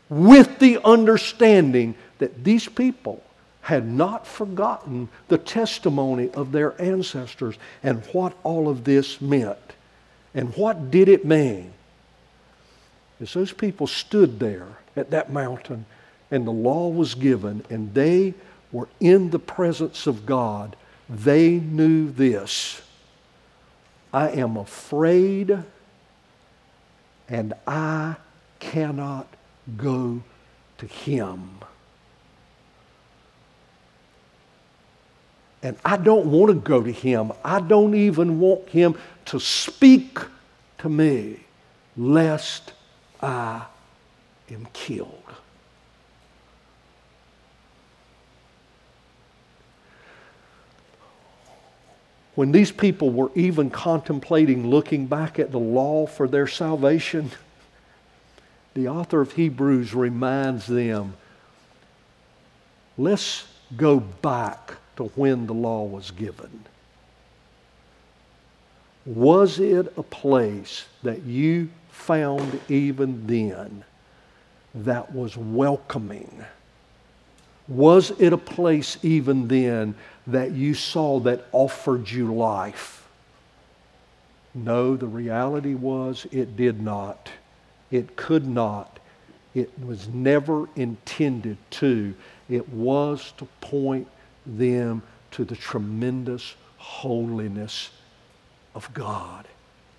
[0.09, 3.25] with the understanding that these people
[3.63, 9.59] had not forgotten the testimony of their ancestors and what all of this meant.
[10.35, 11.73] And what did it mean?
[13.21, 15.87] As those people stood there at that mountain
[16.31, 18.35] and the law was given and they
[18.73, 20.75] were in the presence of God,
[21.09, 22.83] they knew this
[24.13, 25.57] I am afraid
[27.29, 28.17] and I
[28.59, 29.27] cannot
[29.77, 30.23] go
[30.79, 31.61] to Him.
[35.63, 37.33] And I don't want to go to him.
[37.45, 38.97] I don't even want him
[39.27, 40.19] to speak
[40.79, 41.41] to me,
[41.97, 42.73] lest
[43.23, 43.63] I
[44.51, 45.23] am killed.
[52.35, 57.31] When these people were even contemplating looking back at the law for their salvation,
[58.75, 61.15] the author of Hebrews reminds them
[62.97, 63.47] let's
[63.77, 66.65] go back to when the law was given?
[69.05, 73.85] Was it a place that you found even then
[74.75, 76.45] that was welcoming?
[77.67, 79.95] Was it a place even then
[80.27, 83.09] that you saw that offered you life?
[84.55, 87.31] No, the reality was it did not.
[87.91, 88.99] It could not.
[89.55, 92.15] It was never intended to.
[92.49, 94.07] It was to point
[94.47, 97.91] them to the tremendous holiness
[98.75, 99.47] of God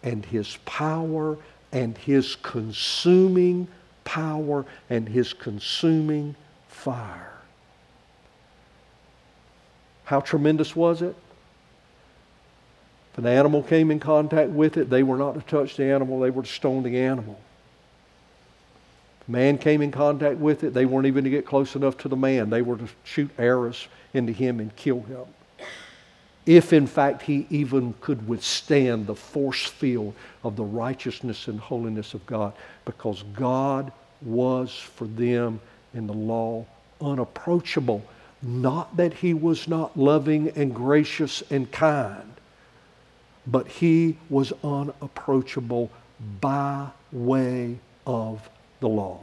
[0.04, 1.38] and His power
[1.72, 3.68] and His consuming
[4.04, 6.36] power and His consuming
[6.68, 7.32] fire.
[10.06, 11.16] How tremendous was it?
[13.14, 16.20] If an animal came in contact with it, they were not to touch the animal,
[16.20, 17.40] they were to stone the animal.
[19.22, 22.10] If man came in contact with it, they weren't even to get close enough to
[22.10, 22.50] the man.
[22.50, 25.26] They were to shoot arrows into him and kill him.
[26.46, 32.14] If in fact he even could withstand the force field of the righteousness and holiness
[32.14, 32.54] of God,
[32.86, 33.92] because God
[34.22, 35.60] was for them
[35.94, 36.66] in the law
[37.02, 38.04] unapproachable.
[38.42, 42.34] Not that he was not loving and gracious and kind,
[43.48, 45.90] but he was unapproachable
[46.42, 48.50] by way of
[48.80, 49.20] the law.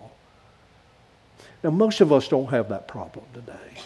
[1.62, 3.82] Now, most of us don't have that problem today.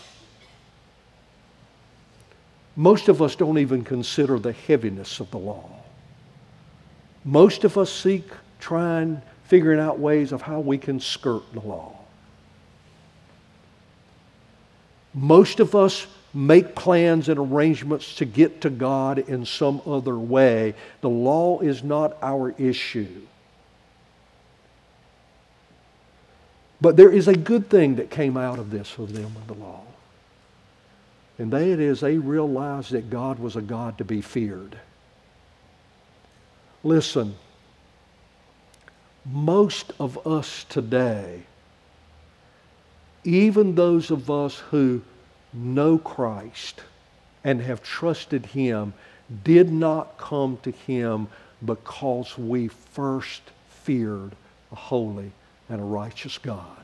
[2.77, 5.69] Most of us don't even consider the heaviness of the law.
[7.25, 8.25] Most of us seek
[8.59, 11.97] trying, figuring out ways of how we can skirt the law.
[15.15, 20.75] Most of us make plans and arrangements to get to God in some other way.
[21.01, 23.23] The law is not our issue.
[26.81, 29.55] But there is a good thing that came out of this for them with the
[29.55, 29.83] law.
[31.39, 34.79] And that is they realized that God was a God to be feared.
[36.83, 37.35] Listen,
[39.25, 41.43] most of us today,
[43.25, 45.03] even those of us who
[45.53, 46.83] know Christ
[47.43, 48.93] and have trusted Him,
[49.43, 51.29] did not come to Him
[51.65, 54.33] because we first feared
[54.71, 55.33] a holy
[55.69, 56.84] and a righteous God.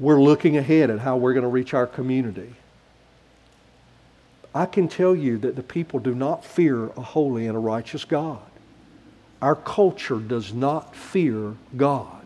[0.00, 2.54] We're looking ahead at how we're going to reach our community.
[4.54, 8.04] I can tell you that the people do not fear a holy and a righteous
[8.04, 8.40] God.
[9.42, 12.24] Our culture does not fear God.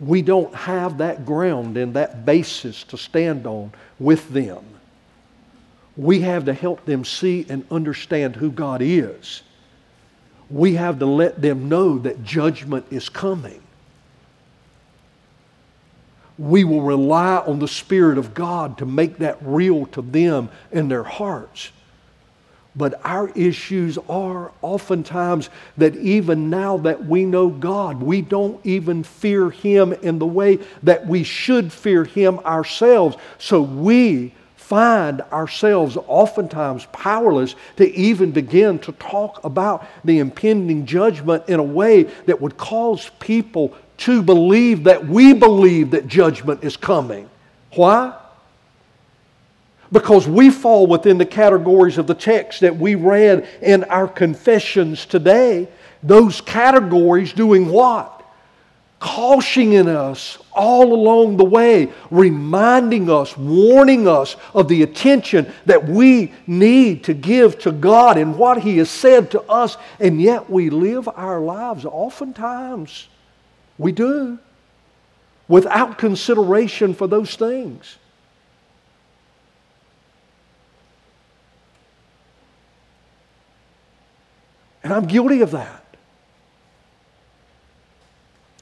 [0.00, 4.62] We don't have that ground and that basis to stand on with them.
[5.96, 9.42] We have to help them see and understand who God is.
[10.50, 13.62] We have to let them know that judgment is coming.
[16.38, 20.88] We will rely on the Spirit of God to make that real to them in
[20.88, 21.70] their hearts.
[22.76, 29.02] But our issues are oftentimes that even now that we know God, we don't even
[29.02, 33.16] fear Him in the way that we should fear Him ourselves.
[33.38, 41.44] So we find ourselves oftentimes powerless to even begin to talk about the impending judgment
[41.48, 46.76] in a way that would cause people to believe that we believe that judgment is
[46.76, 47.28] coming.
[47.74, 48.14] Why?
[49.92, 55.06] Because we fall within the categories of the text that we read in our confessions
[55.06, 55.68] today.
[56.02, 58.12] Those categories doing what?
[58.98, 66.32] Cautioning us all along the way, reminding us, warning us of the attention that we
[66.46, 70.70] need to give to God and what He has said to us, and yet we
[70.70, 73.08] live our lives oftentimes,
[73.78, 74.38] we do,
[75.48, 77.96] without consideration for those things.
[84.82, 85.84] And I'm guilty of that.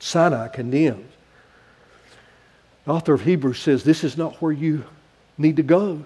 [0.01, 1.13] Sinai condemns.
[2.85, 4.85] The author of Hebrews says this is not where you
[5.39, 6.05] need to go.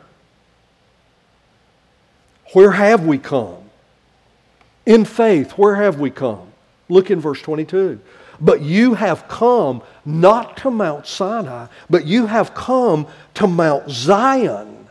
[2.53, 3.59] Where have we come?
[4.87, 6.53] In faith, where have we come?
[6.89, 8.01] Look in verse 22.
[8.41, 14.89] But you have come not to Mount Sinai, but you have come to Mount Zion.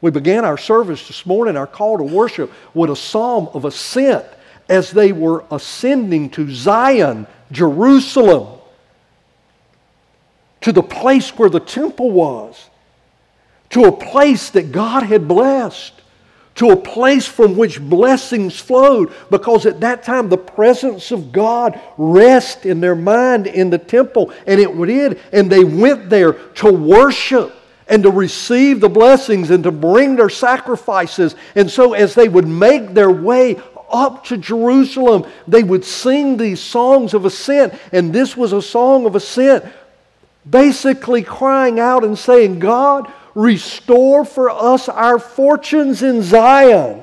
[0.00, 4.24] We began our service this morning, our call to worship, with a psalm of ascent
[4.68, 8.58] as they were ascending to Zion, Jerusalem,
[10.60, 12.68] to the place where the temple was,
[13.70, 15.92] to a place that God had blessed,
[16.58, 21.80] to a place from which blessings flowed, because at that time the presence of God
[21.96, 26.72] rest in their mind in the temple, and it did, and they went there to
[26.72, 27.54] worship
[27.86, 31.36] and to receive the blessings and to bring their sacrifices.
[31.54, 33.56] And so, as they would make their way
[33.88, 37.72] up to Jerusalem, they would sing these songs of ascent.
[37.92, 39.64] And this was a song of ascent,
[40.48, 47.00] basically crying out and saying, God, restore for us our fortunes in Zion.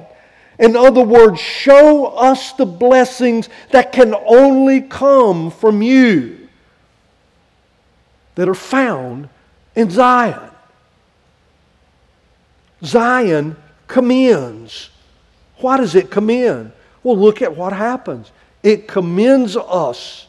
[0.59, 6.49] In other words, show us the blessings that can only come from you
[8.35, 9.29] that are found
[9.75, 10.51] in Zion.
[12.83, 13.55] Zion
[13.87, 14.89] commends.
[15.59, 16.73] Why does it commend?
[17.01, 18.33] Well, look at what happens.
[18.61, 20.27] It commends us.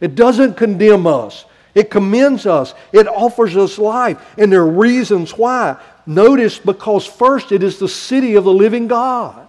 [0.00, 1.46] It doesn't condemn us.
[1.76, 2.72] It commends us.
[2.90, 4.18] It offers us life.
[4.38, 5.76] And there are reasons why.
[6.06, 9.46] Notice because first it is the city of the living God.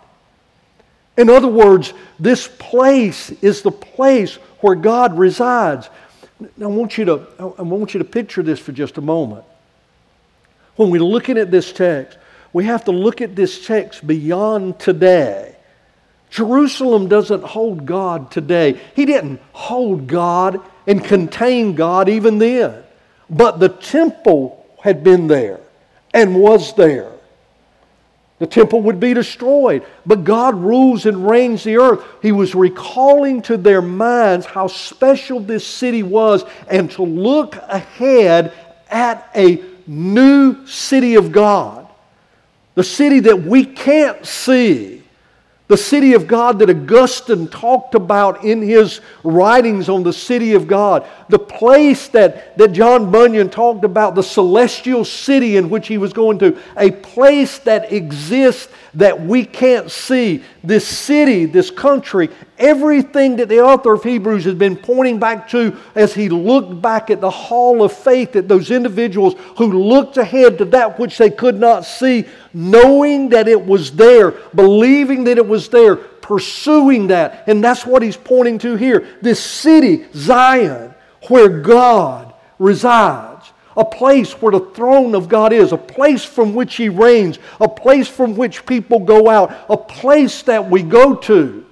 [1.17, 5.89] In other words, this place is the place where God resides.
[6.57, 9.45] Now, I want you to, I want you to picture this for just a moment.
[10.75, 12.17] When we're looking at this text,
[12.51, 15.56] we have to look at this text beyond today.
[16.37, 18.79] Jerusalem doesn't hold God today.
[18.95, 22.83] He didn't hold God and contain God even then.
[23.27, 25.59] But the temple had been there
[26.13, 27.11] and was there.
[28.37, 32.03] The temple would be destroyed, but God rules and reigns the earth.
[32.21, 38.53] He was recalling to their minds how special this city was and to look ahead
[38.91, 41.87] at a new city of God.
[42.75, 45.01] The city that we can't see,
[45.67, 50.65] The city of God that Augustine talked about in his writings on the city of
[50.65, 51.05] God.
[51.27, 56.13] The place that, that John Bunyan talked about, the celestial city in which he was
[56.13, 56.57] going to.
[56.77, 60.43] A place that exists that we can't see.
[60.63, 65.77] This city, this country, everything that the author of Hebrews has been pointing back to
[65.95, 70.57] as he looked back at the hall of faith, at those individuals who looked ahead
[70.57, 75.47] to that which they could not see, knowing that it was there, believing that it
[75.47, 77.43] was there, pursuing that.
[77.47, 79.07] And that's what he's pointing to here.
[79.21, 80.93] This city, Zion,
[81.29, 83.36] where God resides,
[83.77, 87.69] a place where the throne of God is, a place from which he reigns, a
[87.69, 91.63] place from which people go out, a place that we go to.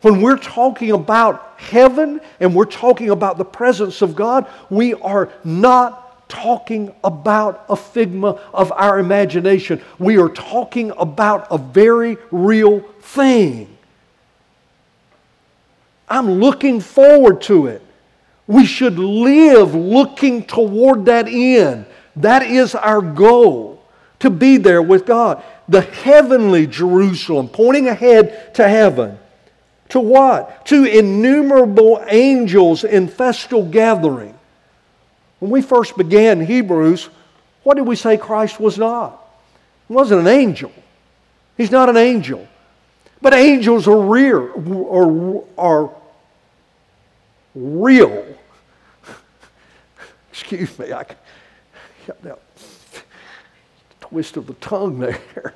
[0.00, 5.30] When we're talking about heaven and we're talking about the presence of God, we are
[5.44, 9.82] not talking about a figment of our imagination.
[9.98, 13.76] We are talking about a very real thing.
[16.08, 17.82] I'm looking forward to it.
[18.48, 21.84] We should live looking toward that end.
[22.16, 23.84] That is our goal,
[24.20, 25.44] to be there with God.
[25.68, 29.18] The heavenly Jerusalem, pointing ahead to heaven.
[29.90, 30.66] To what?
[30.66, 34.36] To innumerable angels in festal gathering.
[35.38, 37.10] When we first began Hebrews,
[37.62, 39.22] what did we say Christ was not?
[39.88, 40.72] He wasn't an angel.
[41.56, 42.48] He's not an angel.
[43.20, 45.94] But angels are real, are, are
[47.58, 48.24] real.
[50.30, 51.04] Excuse me, I
[52.06, 52.38] got that
[54.00, 55.54] twist of the tongue there.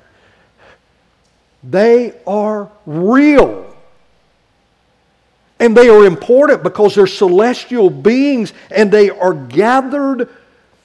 [1.63, 3.73] They are real.
[5.59, 10.27] And they are important because they're celestial beings and they are gathered,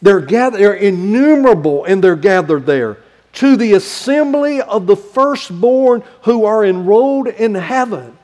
[0.01, 2.99] they're, gathered, they're innumerable and they're gathered there
[3.35, 8.17] to the assembly of the firstborn who are enrolled in heaven.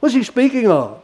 [0.00, 1.02] What's he speaking of?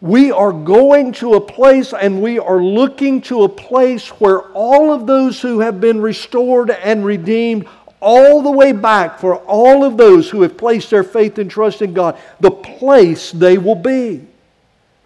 [0.00, 4.92] We are going to a place and we are looking to a place where all
[4.92, 7.66] of those who have been restored and redeemed
[8.00, 11.82] all the way back for all of those who have placed their faith and trust
[11.82, 14.24] in God, the place they will be.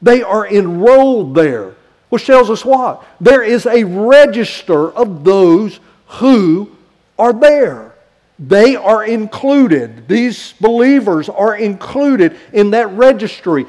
[0.03, 1.75] They are enrolled there,
[2.11, 3.03] which tells us what?
[3.19, 6.71] There is a register of those who
[7.19, 7.95] are there.
[8.39, 10.09] They are included.
[10.09, 13.65] These believers are included in that registry.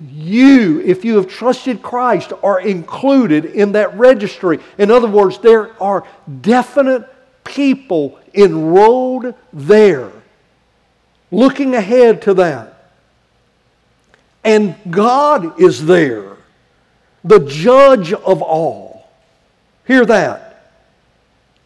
[0.00, 4.60] You, if you have trusted Christ, are included in that registry.
[4.78, 6.06] In other words, there are
[6.40, 7.08] definite
[7.44, 10.12] people enrolled there,
[11.32, 12.92] looking ahead to that.
[14.44, 16.36] And God is there,
[17.24, 19.10] the judge of all.
[19.86, 20.72] Hear that.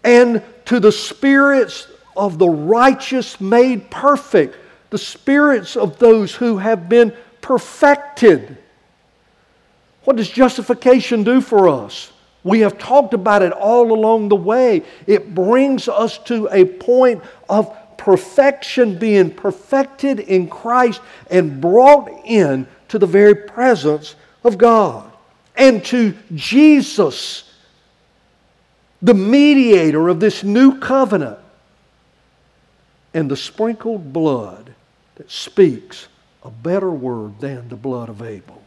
[0.04, 4.56] And to the spirits of the righteous made perfect,
[4.90, 8.56] the spirits of those who have been perfected.
[10.04, 12.10] What does justification do for us?
[12.44, 14.82] We have talked about it all along the way.
[15.06, 22.66] It brings us to a point of perfection, being perfected in Christ and brought in
[22.88, 25.12] to the very presence of God.
[25.54, 27.52] And to Jesus,
[29.02, 31.38] the mediator of this new covenant,
[33.14, 34.74] and the sprinkled blood
[35.16, 36.08] that speaks
[36.44, 38.62] a better word than the blood of Abel.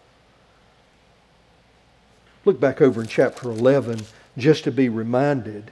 [2.45, 4.01] Look back over in chapter 11
[4.38, 5.71] just to be reminded.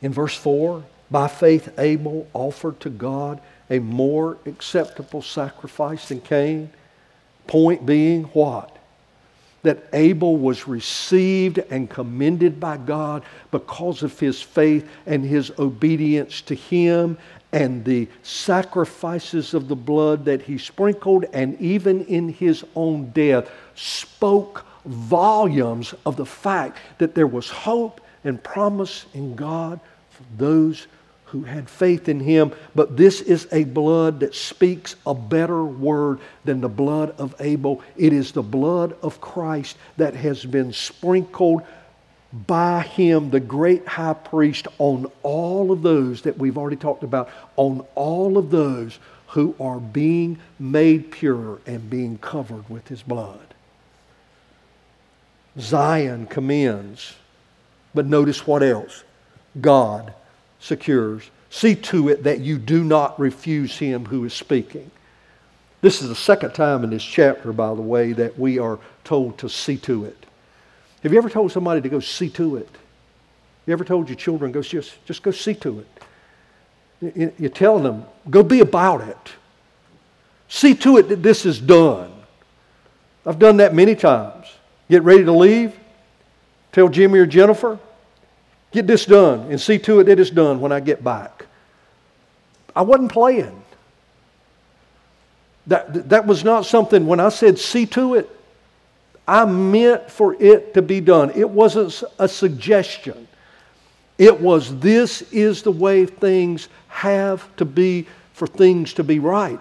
[0.00, 3.40] In verse 4, by faith Abel offered to God
[3.70, 6.70] a more acceptable sacrifice than Cain.
[7.46, 8.76] Point being what?
[9.62, 16.40] That Abel was received and commended by God because of his faith and his obedience
[16.42, 17.18] to him
[17.56, 23.50] and the sacrifices of the blood that he sprinkled, and even in his own death,
[23.74, 29.80] spoke volumes of the fact that there was hope and promise in God
[30.10, 30.86] for those
[31.24, 32.52] who had faith in him.
[32.74, 37.80] But this is a blood that speaks a better word than the blood of Abel.
[37.96, 41.62] It is the blood of Christ that has been sprinkled
[42.46, 47.30] by him, the great high priest, on all of those that we've already talked about,
[47.56, 53.54] on all of those who are being made pure and being covered with his blood.
[55.58, 57.14] Zion commends,
[57.94, 59.04] but notice what else?
[59.60, 60.12] God
[60.60, 61.30] secures.
[61.48, 64.90] See to it that you do not refuse him who is speaking.
[65.80, 69.38] This is the second time in this chapter, by the way, that we are told
[69.38, 70.26] to see to it.
[71.06, 72.68] Have you ever told somebody to go see to it?
[73.64, 75.84] You ever told your children, go just, just go see to
[77.00, 77.32] it?
[77.38, 79.32] You're telling them, go be about it.
[80.48, 82.12] See to it that this is done.
[83.24, 84.48] I've done that many times.
[84.90, 85.78] Get ready to leave.
[86.72, 87.78] Tell Jimmy or Jennifer,
[88.72, 91.46] get this done and see to it that it's done when I get back.
[92.74, 93.62] I wasn't playing.
[95.68, 98.28] That, that was not something, when I said see to it,
[99.28, 101.30] I meant for it to be done.
[101.30, 103.26] It wasn't a suggestion.
[104.18, 109.60] It was this is the way things have to be for things to be right.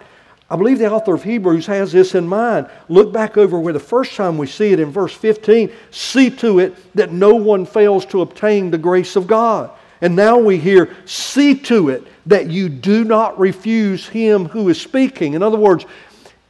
[0.49, 2.69] I believe the author of Hebrews has this in mind.
[2.87, 5.71] Look back over where the first time we see it in verse 15.
[5.89, 9.71] See to it that no one fails to obtain the grace of God.
[10.01, 14.79] And now we hear, see to it that you do not refuse him who is
[14.79, 15.33] speaking.
[15.33, 15.85] In other words,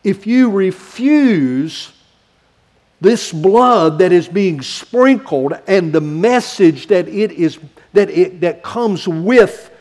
[0.03, 1.93] if you refuse
[3.01, 7.59] this blood that is being sprinkled and the message that it is
[7.93, 9.71] that it that comes with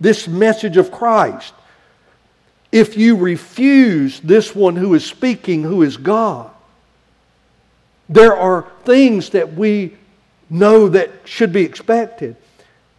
[0.00, 1.54] this message of Christ.
[2.72, 6.50] If you refuse this one who is speaking who is God
[8.08, 9.96] there are things that we
[10.50, 12.36] know that should be expected.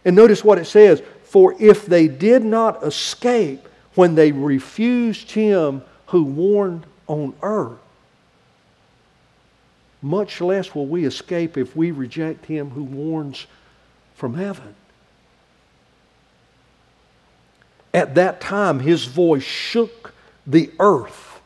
[0.04, 5.82] And notice what it says for if they did not escape when they refused him
[6.06, 7.78] who warned on earth
[10.06, 13.46] much less will we escape if we reject him who warns
[14.14, 14.74] from heaven.
[17.92, 20.14] At that time, his voice shook
[20.46, 21.40] the earth.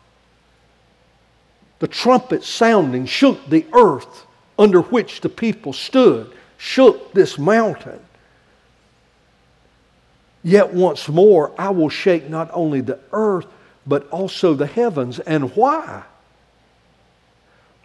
[1.79, 4.27] The trumpet sounding shook the earth
[4.59, 8.01] under which the people stood, shook this mountain.
[10.43, 13.47] Yet once more, I will shake not only the earth,
[13.87, 15.19] but also the heavens.
[15.21, 16.03] And why?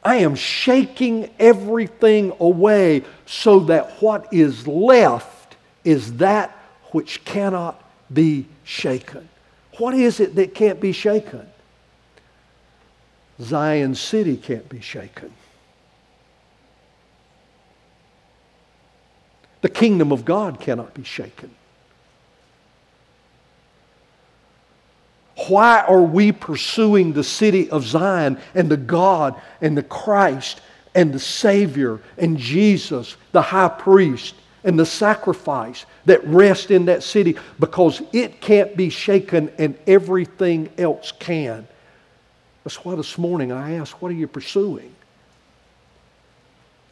[0.06, 6.52] I am shaking everything away so that what is left is that
[6.92, 7.84] which cannot
[8.14, 9.28] be shaken.
[9.80, 11.48] What is it that can't be shaken?
[13.42, 15.34] Zion City can't be shaken.
[19.62, 21.50] The kingdom of God cannot be shaken.
[25.48, 30.62] Why are we pursuing the city of Zion and the God and the Christ
[30.94, 37.04] and the Savior and Jesus, the high priest, and the sacrifice that rest in that
[37.04, 37.38] city?
[37.60, 41.68] Because it can't be shaken and everything else can.
[42.64, 44.94] That's why this morning I asked, What are you pursuing?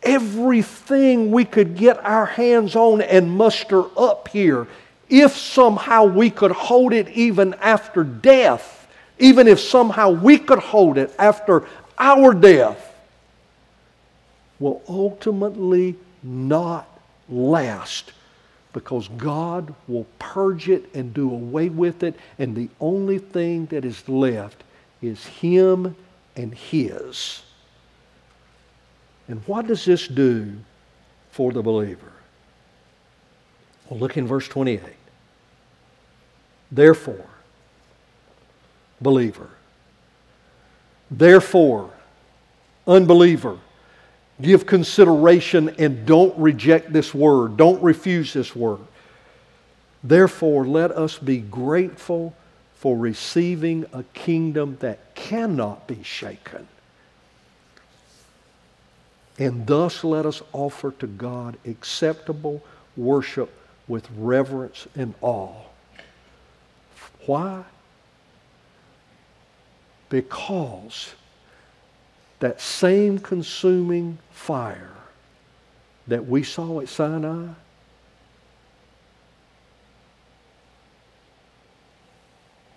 [0.03, 4.67] Everything we could get our hands on and muster up here
[5.13, 8.87] if somehow we could hold it even after death,
[9.19, 11.67] even if somehow we could hold it after
[11.99, 12.95] our death,
[14.59, 16.87] will ultimately not
[17.29, 18.11] last
[18.73, 23.85] because God will purge it and do away with it, and the only thing that
[23.85, 24.63] is left
[24.99, 25.95] is Him
[26.35, 27.43] and His.
[29.27, 30.55] And what does this do
[31.29, 32.13] for the believer?
[33.87, 34.81] Well, look in verse 28.
[36.73, 37.27] Therefore,
[38.99, 39.47] believer,
[41.11, 41.91] therefore,
[42.87, 43.59] unbeliever,
[44.41, 47.57] give consideration and don't reject this word.
[47.57, 48.79] Don't refuse this word.
[50.03, 52.35] Therefore, let us be grateful
[52.73, 56.67] for receiving a kingdom that cannot be shaken.
[59.37, 62.63] And thus let us offer to God acceptable
[62.97, 63.51] worship
[63.87, 65.65] with reverence and awe
[67.25, 67.63] why?
[70.09, 71.13] Because
[72.39, 74.91] that same consuming fire
[76.07, 77.47] that we saw at Sinai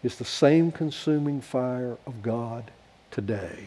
[0.02, 2.70] is the same consuming fire of God
[3.10, 3.66] today.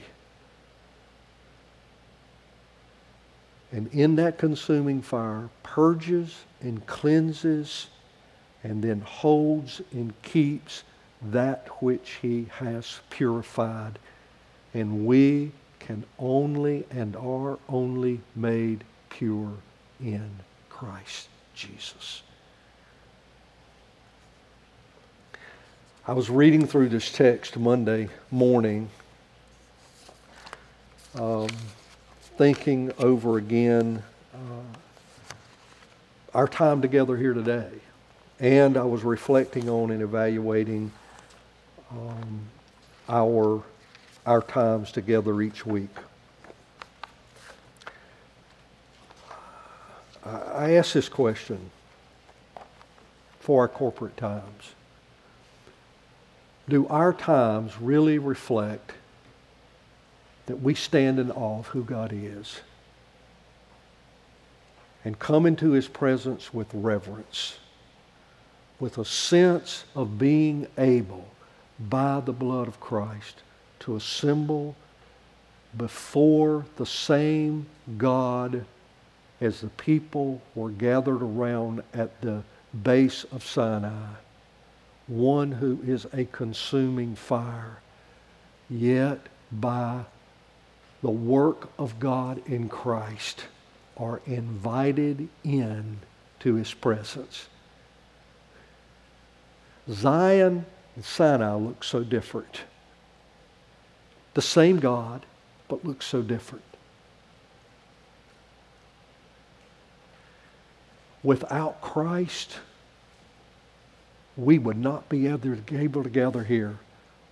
[3.71, 7.87] And in that consuming fire purges and cleanses
[8.63, 10.83] and then holds and keeps
[11.21, 13.99] that which he has purified.
[14.73, 19.53] And we can only and are only made pure
[19.99, 20.29] in
[20.69, 22.21] Christ Jesus.
[26.07, 28.89] I was reading through this text Monday morning,
[31.15, 31.49] um,
[32.37, 34.01] thinking over again
[34.33, 34.37] uh,
[36.33, 37.69] our time together here today.
[38.39, 40.91] And I was reflecting on and evaluating
[41.91, 42.41] um,
[43.09, 43.63] our,
[44.25, 45.89] our times together each week.
[50.25, 51.71] I ask this question
[53.39, 54.73] for our corporate times.
[56.67, 58.91] do our times really reflect
[60.45, 62.61] that we stand in awe of who God is
[65.03, 67.57] and come into his presence with reverence,
[68.79, 71.27] with a sense of being able,
[71.79, 73.41] by the blood of Christ,
[73.79, 74.75] to assemble
[75.77, 77.65] before the same
[77.97, 78.65] God
[79.41, 82.43] as the people were gathered around at the
[82.83, 84.13] base of Sinai,
[85.07, 87.79] one who is a consuming fire,
[88.69, 89.19] yet
[89.51, 90.03] by
[91.01, 93.45] the work of God in Christ
[93.97, 95.99] are invited in
[96.39, 97.47] to his presence.
[99.89, 100.65] Zion
[100.95, 102.61] and Sinai look so different.
[104.33, 105.25] The same God,
[105.67, 106.63] but look so different.
[111.23, 112.59] Without Christ,
[114.37, 116.77] we would not be able to gather here.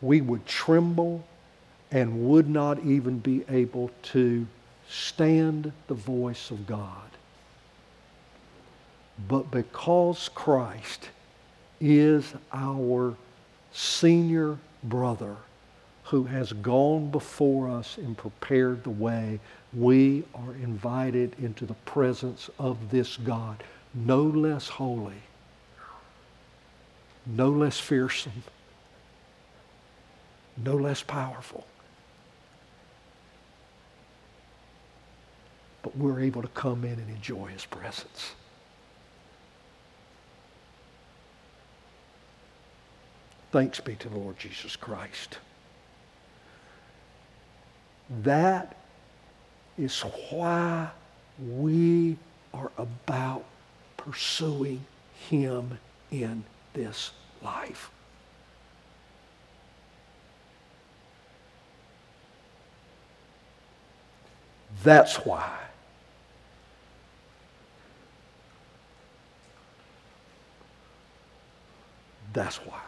[0.01, 1.26] We would tremble
[1.91, 4.45] and would not even be able to
[4.89, 7.10] stand the voice of God.
[9.28, 11.10] But because Christ
[11.80, 13.16] is our
[13.72, 15.36] senior brother
[16.04, 19.40] who has gone before us and prepared the way,
[19.74, 23.62] we are invited into the presence of this God,
[23.94, 25.22] no less holy,
[27.26, 28.44] no less fearsome,
[30.64, 31.66] no less powerful.
[35.88, 38.34] but we're able to come in and enjoy his presence.
[43.52, 45.38] Thanks be to the Lord Jesus Christ.
[48.24, 48.76] That
[49.78, 50.89] is why
[51.39, 52.18] we
[52.54, 53.43] are about
[53.95, 54.86] pursuing
[55.30, 55.78] him
[56.12, 56.43] in
[56.74, 57.91] this life.
[64.84, 65.58] That's why
[72.38, 72.87] That's why.